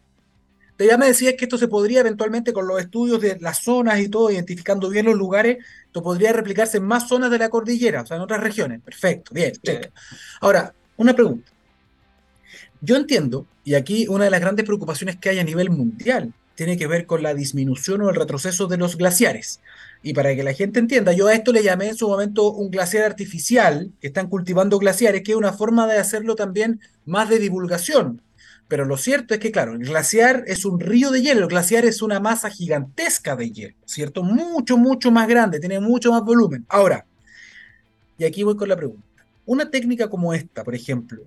[0.85, 4.07] ya me decías que esto se podría eventualmente con los estudios de las zonas y
[4.07, 8.05] todo, identificando bien los lugares, esto podría replicarse en más zonas de la cordillera, o
[8.05, 8.81] sea, en otras regiones.
[8.81, 9.53] Perfecto, bien,
[10.41, 11.51] Ahora, una pregunta.
[12.81, 16.77] Yo entiendo, y aquí una de las grandes preocupaciones que hay a nivel mundial tiene
[16.77, 19.61] que ver con la disminución o el retroceso de los glaciares.
[20.03, 22.69] Y para que la gente entienda, yo a esto le llamé en su momento un
[22.69, 27.39] glaciar artificial, que están cultivando glaciares, que es una forma de hacerlo también más de
[27.39, 28.21] divulgación.
[28.69, 31.86] Pero lo cierto es que, claro, el glaciar es un río de hielo, el glaciar
[31.86, 34.21] es una masa gigantesca de hielo, ¿cierto?
[34.21, 36.65] Mucho, mucho más grande, tiene mucho más volumen.
[36.69, 37.03] Ahora,
[38.19, 39.25] y aquí voy con la pregunta.
[39.47, 41.23] Una técnica como esta, por ejemplo,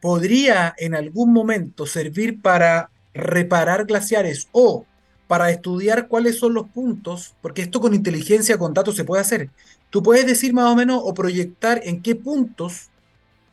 [0.00, 4.84] ¿podría en algún momento servir para reparar glaciares o
[5.28, 7.36] para estudiar cuáles son los puntos?
[7.40, 9.50] Porque esto con inteligencia, con datos se puede hacer.
[9.90, 12.88] Tú puedes decir más o menos o proyectar en qué puntos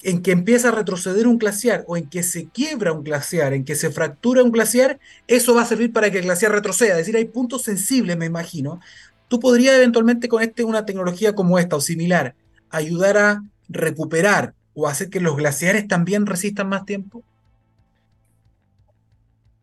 [0.01, 3.65] en que empieza a retroceder un glaciar o en que se quiebra un glaciar, en
[3.65, 6.91] que se fractura un glaciar, eso va a servir para que el glaciar retroceda.
[6.91, 8.79] Es decir, hay puntos sensibles, me imagino.
[9.27, 12.35] ¿Tú podrías eventualmente con este, una tecnología como esta o similar
[12.69, 17.23] ayudar a recuperar o hacer que los glaciares también resistan más tiempo?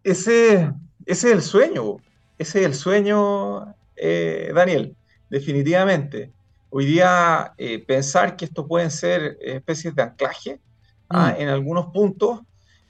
[0.05, 0.70] Ese,
[1.05, 1.97] es el sueño,
[2.39, 4.95] ese es el sueño, eh, Daniel,
[5.30, 6.30] definitivamente.
[6.79, 10.61] Hoy día eh, pensar que esto pueden ser especies de anclaje
[11.09, 11.33] ¿ah?
[11.33, 11.41] mm.
[11.41, 12.41] en algunos puntos,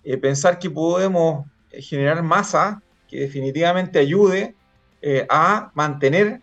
[0.03, 4.57] eh, pensar que podemos eh, generar masa que definitivamente ayude
[5.28, 6.41] a mantener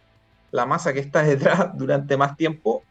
[0.52, 2.82] la masa que está detrás durante más tiempo,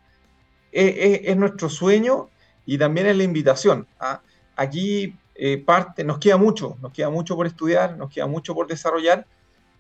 [0.70, 2.28] es, nuestro sueño
[2.66, 3.86] y también es la invitación.
[3.98, 4.20] ¿ah?
[4.54, 5.16] Aquí
[5.64, 9.26] parte, nos queda mucho, nos queda mucho por estudiar, nos queda mucho por desarrollar,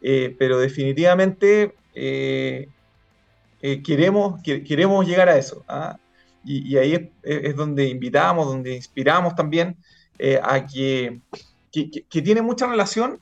[0.00, 1.74] pero definitivamente
[3.84, 5.64] queremos, queremos llegar a eso.
[5.68, 5.98] ¿ah?
[6.44, 9.76] Y, ahí es, donde invitamos, donde inspiramos también
[10.42, 11.20] a que,
[11.70, 13.20] que, tiene mucha relación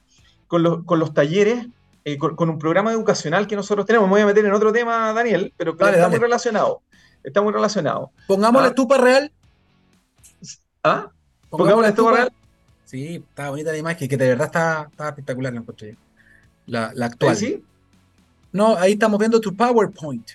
[0.48, 1.66] con, los talleres
[2.18, 4.08] con, un programa educacional que nosotros tenemos.
[4.08, 6.82] Me voy a meter en otro tema, Daniel, pero, está muy relacionado.
[7.22, 8.12] Está muy relacionado.
[8.26, 8.70] Pongamos la ah.
[8.70, 9.32] estupa real.
[10.82, 11.10] ¿Ah?
[11.50, 12.32] Pongamos, la estupa, real.
[12.84, 15.96] Sí, está bonita la imagen, que de verdad está, está espectacular la encontré.
[16.66, 17.36] La, la actual.
[17.36, 17.62] ¿Sí?
[18.52, 20.28] No, ahí estamos viendo tu PowerPoint.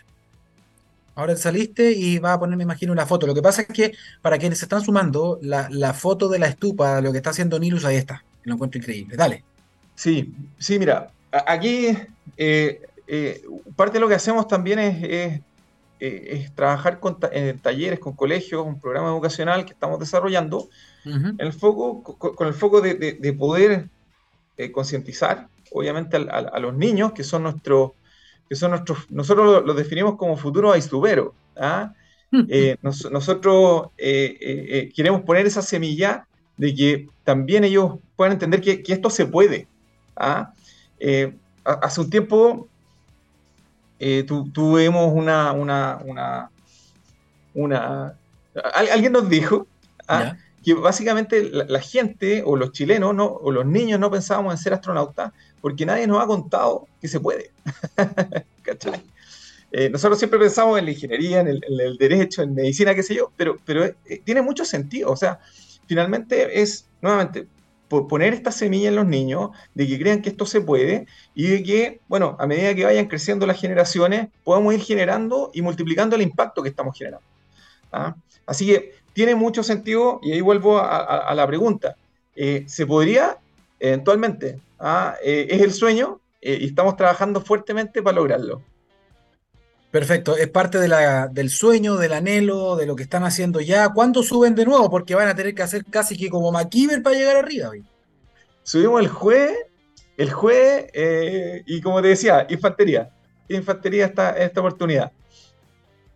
[1.15, 3.25] Ahora saliste y va a poner, me imagino, una foto.
[3.25, 6.99] Lo que pasa es que, para quienes se están sumando, la, foto de la estupa,
[7.01, 8.23] lo que está haciendo Nilus, ahí está.
[8.43, 9.15] Lo encuentro increíble.
[9.15, 9.43] Dale.
[9.95, 11.97] Sí, sí, mira, aquí
[12.35, 13.43] eh, eh,
[13.77, 15.41] parte de lo que hacemos también es
[15.97, 20.69] eh, es trabajar con en talleres, con colegios, un programa educacional que estamos desarrollando,
[21.37, 23.89] el foco, con, el foco de, poder
[24.57, 27.91] eh, concientizar, obviamente, a, los niños, que son nuestros,
[28.49, 31.33] que son nuestros, nosotros los definimos como futuros aistuberos.
[31.57, 31.93] ¿ah?
[32.49, 36.27] Eh, nosotros queremos poner esa semilla
[36.57, 39.69] de que también ellos puedan entender que, esto se puede.
[40.17, 40.51] ¿ah?
[41.63, 42.67] hace un tiempo
[43.99, 46.49] eh, tuvimos una, una,
[47.53, 48.13] una,
[48.73, 49.67] alguien nos dijo
[50.07, 50.35] ah,
[50.65, 54.73] que básicamente la, gente o los chilenos no, o los niños no pensábamos en ser
[54.73, 57.51] astronautas porque nadie nos ha contado que se puede.
[59.77, 63.33] Eh, nosotros siempre pensamos en la ingeniería, en el, derecho, en medicina, qué sé yo,
[63.35, 65.11] pero, pero eh, tiene mucho sentido.
[65.11, 65.41] O sea,
[65.85, 67.45] finalmente es, nuevamente,
[67.89, 71.63] poner esta semilla en los niños, de que crean que esto se puede y de
[71.63, 76.21] que, bueno, a medida que vayan creciendo las generaciones, podamos ir generando y multiplicando el
[76.21, 77.25] impacto que estamos generando.
[77.91, 78.15] ¿ah?
[78.45, 81.95] Así que tiene mucho sentido, y ahí vuelvo a, la pregunta,
[82.35, 83.37] eh, ¿se podría
[83.79, 84.59] eventualmente?
[84.77, 85.15] ¿ah?
[85.23, 86.19] Eh, ¿Es el sueño?
[86.41, 88.61] Eh, y estamos trabajando fuertemente para lograrlo.
[89.89, 93.87] Perfecto, es parte de la, del sueño, del anhelo, de lo que están haciendo ya.
[93.93, 94.89] ¿Cuándo suben de nuevo?
[94.89, 97.71] Porque van a tener que hacer casi que como McKeever para llegar arriba.
[98.63, 99.57] Subimos el jueves,
[100.17, 103.11] el jueves, eh, y como te decía, infantería.
[103.47, 105.13] Infantería esta, esta oportunidad.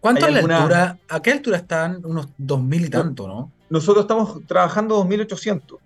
[0.01, 0.99] ¿Cuánto es la altura?
[1.07, 2.05] ¿A qué altura están?
[2.05, 3.51] Unos 2.000 y tanto, ¿no?
[3.69, 5.77] Nosotros estamos trabajando 2.800.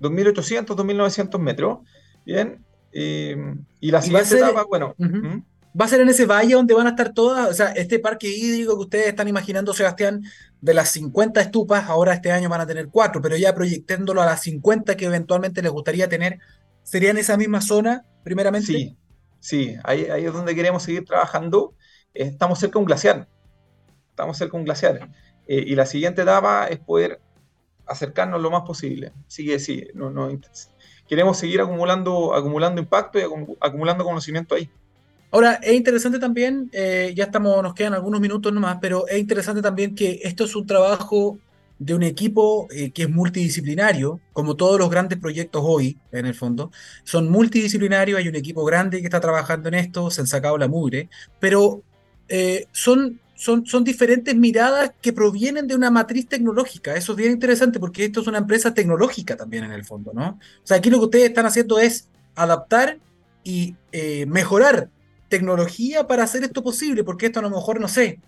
[0.00, 1.78] 2.800, 2.900 metros.
[2.24, 2.64] Bien.
[2.92, 3.36] Eh,
[3.80, 4.94] y la siguiente etapa, bueno.
[5.78, 7.48] ¿Va a ser en ese valle donde van a estar todas?
[7.48, 10.24] O sea, este parque hídrico que ustedes están imaginando, Sebastián,
[10.60, 14.26] de las 50 estupas, ahora este año van a tener cuatro, pero ya proyectándolo a
[14.26, 16.40] las 50 que eventualmente les gustaría tener,
[16.82, 18.66] ¿sería en esa misma zona, primeramente?
[18.66, 18.96] Sí,
[19.38, 21.74] sí, ahí, es donde queremos seguir trabajando.
[22.14, 23.28] Estamos cerca de un glaciar.
[24.10, 25.08] Estamos cerca de un glaciar.
[25.46, 27.20] Eh, y la siguiente etapa es poder
[27.86, 29.12] acercarnos lo más posible.
[29.34, 30.28] Que sí, no, no,
[31.08, 33.22] queremos seguir acumulando, acumulando impacto y
[33.60, 34.70] acumulando conocimiento ahí.
[35.32, 39.62] Ahora, es interesante también, eh, ya estamos, nos quedan algunos minutos nomás, pero es interesante
[39.62, 41.38] también que esto es un trabajo
[41.78, 46.34] de un equipo eh, que es multidisciplinario, como todos los grandes proyectos hoy, en el
[46.34, 46.70] fondo,
[47.04, 50.68] son multidisciplinarios, hay un equipo grande que está trabajando en esto, se han sacado la
[50.68, 51.08] mugre,
[51.38, 51.82] pero
[52.30, 56.94] eh, son, son, son diferentes miradas que provienen de una matriz tecnológica.
[56.94, 60.38] Eso es bien interesante porque esto es una empresa tecnológica también en el fondo, ¿no?
[60.62, 62.98] O sea, aquí lo que ustedes están haciendo es adaptar
[63.44, 63.74] y
[64.26, 64.88] mejorar
[65.28, 68.20] tecnología para hacer esto posible, porque esto a lo mejor, no sé,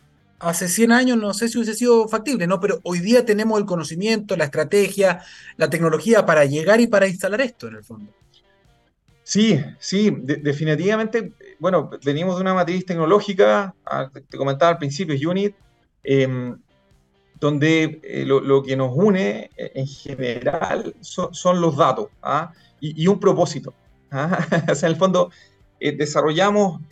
[0.43, 2.61] hace 100 años no sé si hubiese sido factible, ¿no?
[2.61, 5.23] Pero hoy día tenemos el conocimiento, la estrategia,
[5.57, 8.13] la tecnología para llegar y para instalar esto en el fondo.
[9.33, 15.55] Sí, sí, definitivamente, bueno, venimos de una matriz tecnológica, ah, te comentaba al principio, Unit,
[16.05, 16.59] em,
[17.41, 22.53] donde eh, lo, que nos une eh, en general son, los datos ¿ah?
[22.79, 23.73] y, un propósito.
[24.11, 24.47] ¿ah?
[24.71, 25.31] o sea, en el fondo,
[25.81, 26.83] eh, desarrollamos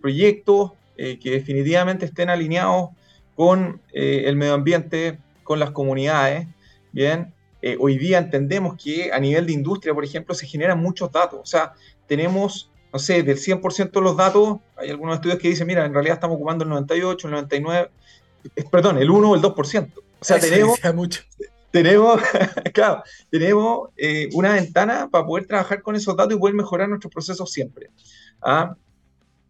[0.00, 2.92] proyectos que definitivamente estén alineados
[3.36, 6.48] con el medio ambiente, con las comunidades.
[6.92, 7.34] Bien,
[7.78, 11.40] hoy día entendemos que a nivel de industria, por ejemplo, se generan muchos datos.
[11.40, 11.74] O sea,
[12.06, 15.92] tenemos, no sé, del 100% de los datos, hay algunos estudios que dicen, mira, en
[15.92, 17.90] realidad estamos ocupando el 98, el 99,
[18.70, 19.92] perdón, el 1 o el 2%.
[20.20, 21.22] O sea, tenemos, mucho
[21.70, 22.20] tenemos,
[22.72, 27.12] claro, tenemos eh, una ventana para poder trabajar con esos datos y poder mejorar nuestros
[27.12, 27.90] procesos siempre.
[28.42, 28.74] ¿ah?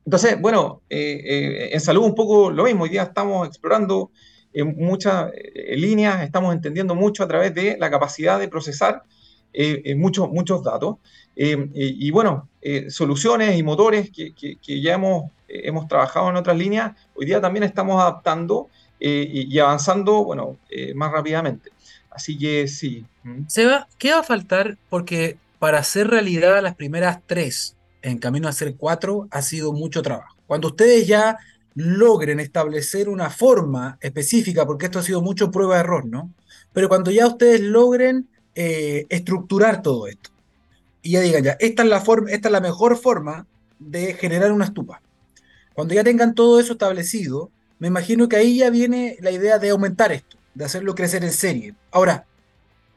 [0.05, 2.85] Entonces, bueno, eh, eh, en salud un poco lo mismo.
[2.85, 4.11] Hoy día estamos explorando
[4.65, 5.31] muchas
[5.77, 9.03] líneas, estamos entendiendo mucho a través de la capacidad de procesar
[9.97, 10.97] muchos, muchos datos.
[11.35, 12.49] Y, bueno,
[12.89, 17.65] soluciones y motores que, que, ya hemos, hemos trabajado en otras líneas, hoy día también
[17.65, 20.57] estamos adaptando y, avanzando, bueno,
[20.95, 21.71] más rápidamente.
[22.11, 23.05] Así que sí.
[23.47, 24.77] Seba, ¿qué va a faltar?
[24.89, 30.03] Porque para hacer realidad las primeras tres, en camino a ser cuatro ha sido mucho
[30.03, 30.37] trabajo.
[30.47, 31.39] Cuando ustedes ya
[31.75, 36.33] logren establecer una forma específica, porque esto ha sido mucho prueba-error, ¿no?
[36.73, 40.31] Pero cuando ya ustedes logren eh, estructurar todo esto
[41.03, 43.47] y ya digan ya, esta es, la forma, esta es la mejor forma
[43.79, 45.01] de generar una estupa.
[45.75, 49.71] Cuando ya tengan todo eso establecido, me imagino que ahí ya viene la idea de
[49.71, 51.75] aumentar esto, de hacerlo crecer en serie.
[51.93, 52.27] Ahora,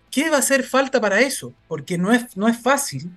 [0.09, 1.53] ¿qué va a hacer falta para eso?
[1.67, 3.11] Porque no es, no es fácil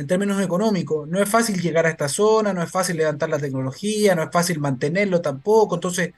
[0.00, 1.06] en términos económicos.
[1.08, 4.30] No es fácil llegar a esta zona, no es fácil levantar la tecnología, no es
[4.32, 5.74] fácil mantenerlo tampoco.
[5.74, 6.14] Entonces,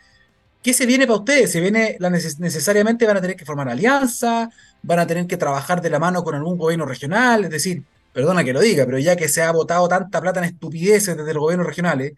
[0.63, 1.51] ¿qué se viene para ustedes?
[1.51, 1.97] Se viene
[2.39, 4.49] necesariamente van a tener que formar alianza,
[4.83, 8.45] van a tener que trabajar de la mano con algún gobierno regional, es decir, perdona
[8.45, 11.41] que lo diga, pero ya que se ha votado tanta plata en estupideces desde los
[11.41, 12.13] gobiernos regionales,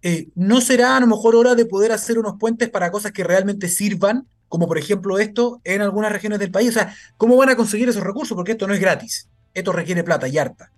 [0.00, 3.22] eh, ¿no será a lo mejor hora de poder hacer unos puentes para cosas que
[3.22, 6.70] realmente sirvan, como por ejemplo esto, en algunas regiones del país?
[6.70, 8.34] O sea, ¿cómo van a conseguir esos recursos?
[8.34, 10.70] Porque esto no es gratis, esto requiere plata y harta.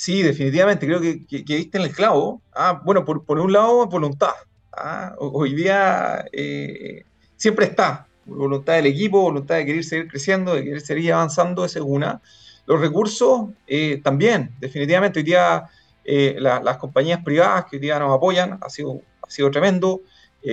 [0.00, 2.40] Sí, definitivamente, creo que, que, en el clavo.
[2.54, 4.32] Ah, bueno, por, un lado, voluntad.
[4.72, 7.04] Ah, hoy día eh,
[7.36, 11.80] siempre está voluntad del equipo, voluntad de querer seguir creciendo, de querer seguir avanzando, esa
[11.80, 12.22] es una.
[12.64, 15.18] Los recursos eh, también, definitivamente.
[15.18, 15.68] Hoy día
[16.02, 20.00] eh, las compañías privadas que hoy día nos apoyan ha sido, ha sido tremendo.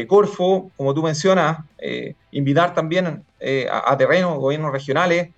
[0.07, 1.59] Corfo, como tú mencionas,
[2.31, 3.23] invitar también
[3.71, 5.29] a, a terrenos, gobiernos regionales.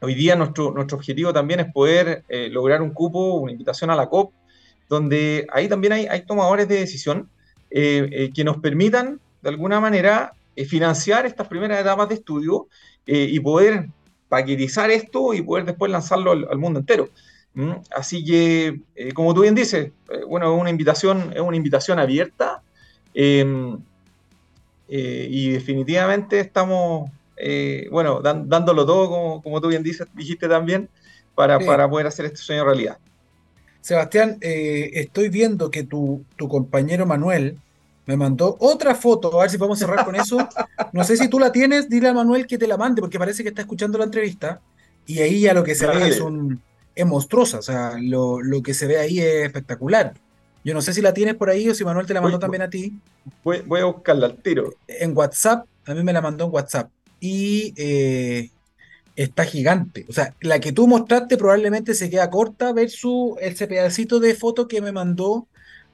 [0.00, 3.96] Hoy día nuestro, nuestro objetivo también es poder eh, lograr un cupo, una invitación a
[3.96, 4.32] la COP,
[4.90, 7.30] donde ahí también hay, hay tomadores de decisión
[7.70, 10.34] eh, eh, que nos permitan, de alguna manera,
[10.68, 12.66] financiar estas primeras etapas de estudio
[13.04, 13.88] y poder
[14.28, 17.10] paquetizar esto y poder después lanzarlo al, mundo entero.
[17.52, 17.72] ¿Mm?
[17.94, 18.80] Así que,
[19.12, 19.92] como tú bien dices,
[20.26, 22.62] bueno, es una invitación, es una invitación abierta
[23.12, 23.78] em,
[24.88, 30.88] y definitivamente estamos eh, bueno, dándolo todo, como, como, tú bien dices, dijiste también,
[31.34, 32.98] para, para poder hacer este sueño realidad.
[33.80, 37.58] Sebastián, eh, estoy viendo que tu, tu, compañero Manuel
[38.06, 40.48] me mandó otra foto, a ver si podemos cerrar con eso.
[40.92, 43.42] No sé si tú la tienes, dile a Manuel que te la mande, porque parece
[43.42, 44.60] que está escuchando la entrevista,
[45.06, 46.60] y ahí ya lo que se ve es, un,
[46.94, 50.14] es monstruosa, o sea, lo, lo, que se ve ahí es espectacular.
[50.64, 52.62] Yo no sé si la tienes por ahí o si Manuel te la mandó también
[52.62, 52.98] a ti.
[53.44, 54.74] Voy, voy a buscarla al tiro.
[54.88, 56.90] En WhatsApp, a mí me la mandó en WhatsApp
[57.20, 58.50] y eh,
[59.16, 60.06] está gigante.
[60.08, 64.68] O sea, la que tú mostraste probablemente se queda corta versus ese pedacito de foto
[64.68, 65.46] que me mandó.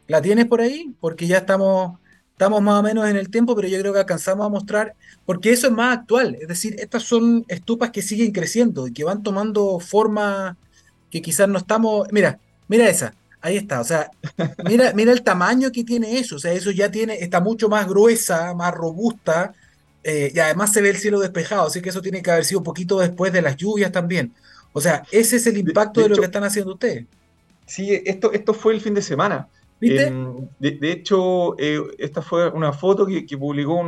[0.09, 0.95] ¿La tienes por ahí?
[1.01, 1.99] Porque ya estamos,
[2.33, 4.95] estamos más o menos en el tiempo, pero yo creo que alcanzamos a mostrar,
[5.25, 6.37] porque eso es más actual.
[6.41, 10.57] Es decir, estas son estupas que siguen creciendo y que van tomando forma
[11.11, 12.09] que quizás no estamos.
[12.11, 13.14] Mira, mira esa.
[13.45, 14.09] Ahí está, o sea,
[14.64, 17.89] mira, mira el tamaño que tiene eso, o sea, eso ya tiene, está mucho más
[17.89, 19.53] gruesa, más robusta,
[20.05, 22.59] eh, y además se ve el cielo despejado, así que eso tiene que haber sido
[22.59, 24.32] un poquito después de las lluvias también.
[24.72, 27.05] O sea, ese es el impacto de, lo que están haciendo ustedes.
[27.66, 29.48] Sí, esto, esto fue el fin de semana.
[29.78, 30.05] ¿Viste?
[30.05, 33.80] Em, de, hecho, eh, esta fue una foto que, publicó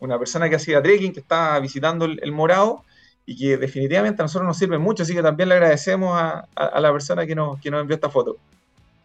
[0.00, 2.84] una persona que hacía trekking, que estaba visitando el, Morado,
[3.26, 6.80] y que definitivamente a nosotros nos sirve mucho, así que también le agradecemos a, a
[6.80, 8.36] la persona que nos, que nos envió esta foto.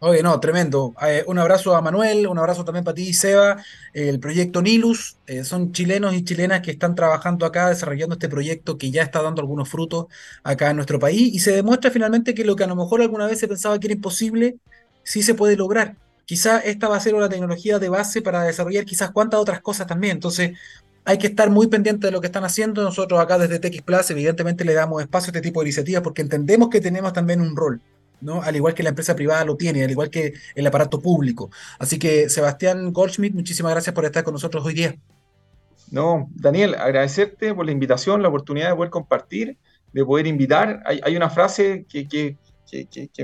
[0.00, 0.94] Oye, no, tremendo.
[1.02, 3.56] Eh, un abrazo a Manuel, un abrazo también para ti, Seba.
[3.92, 8.78] el proyecto Nilus, eh, son chilenos y chilenas que están trabajando acá, desarrollando este proyecto
[8.78, 10.06] que ya está dando algunos frutos
[10.44, 13.26] acá en nuestro país y se demuestra finalmente que lo que a lo mejor alguna
[13.26, 14.58] vez se pensaba que era imposible,
[15.02, 15.96] sí se puede lograr.
[16.26, 19.88] Quizás esta va a ser una tecnología de base para desarrollar quizás cuantas otras cosas
[19.88, 20.12] también.
[20.12, 20.52] Entonces,
[21.04, 22.82] hay que estar muy pendiente de lo que están haciendo.
[22.82, 26.22] Nosotros acá desde TX Plus, evidentemente, le damos espacio a este tipo de iniciativas porque
[26.22, 27.82] entendemos que tenemos también un rol.
[28.20, 28.42] ¿No?
[28.42, 31.50] Al igual que la empresa privada lo tiene, al igual que el aparato público.
[31.78, 34.96] Así que, Sebastián Goldschmidt, muchísimas gracias por estar con nosotros hoy día.
[35.90, 39.56] No, Daniel, agradecerte por la invitación, la oportunidad de poder compartir,
[39.92, 40.82] de poder invitar.
[40.84, 42.36] Hay, una frase que, que,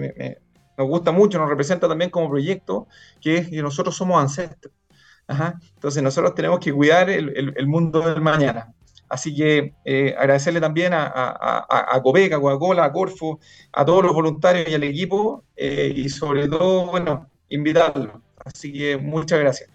[0.01, 0.39] me,
[0.79, 2.87] nos gusta mucho, nos representa también como proyecto,
[3.21, 4.73] que es que nosotros somos ancestros.
[5.75, 8.75] Entonces nosotros tenemos que cuidar el mundo del mañana.
[9.15, 13.39] Así que eh, agradecerle también a, a, a, Copeca, Coca-Cola, a Corfo,
[13.73, 18.11] a todos los voluntarios y al equipo, eh, y sobre todo, bueno, invitarlos.
[18.45, 19.71] Así que muchas gracias.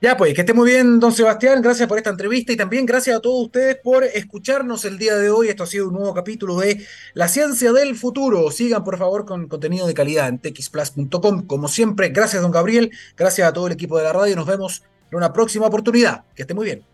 [0.00, 1.62] Ya, pues, que esté muy bien, don Sebastián.
[1.62, 5.30] Gracias por esta entrevista y también gracias a todos ustedes por escucharnos el día de
[5.30, 5.48] hoy.
[5.48, 8.50] Esto ha sido un nuevo capítulo de La Ciencia del Futuro.
[8.50, 11.46] Sigan, por favor, con contenido de calidad en texplus.com.
[11.46, 12.90] Como siempre, gracias, don Gabriel.
[13.16, 14.34] Gracias a todo el equipo de la radio.
[14.34, 16.24] Nos vemos en una próxima oportunidad.
[16.34, 16.91] Que esté muy bien.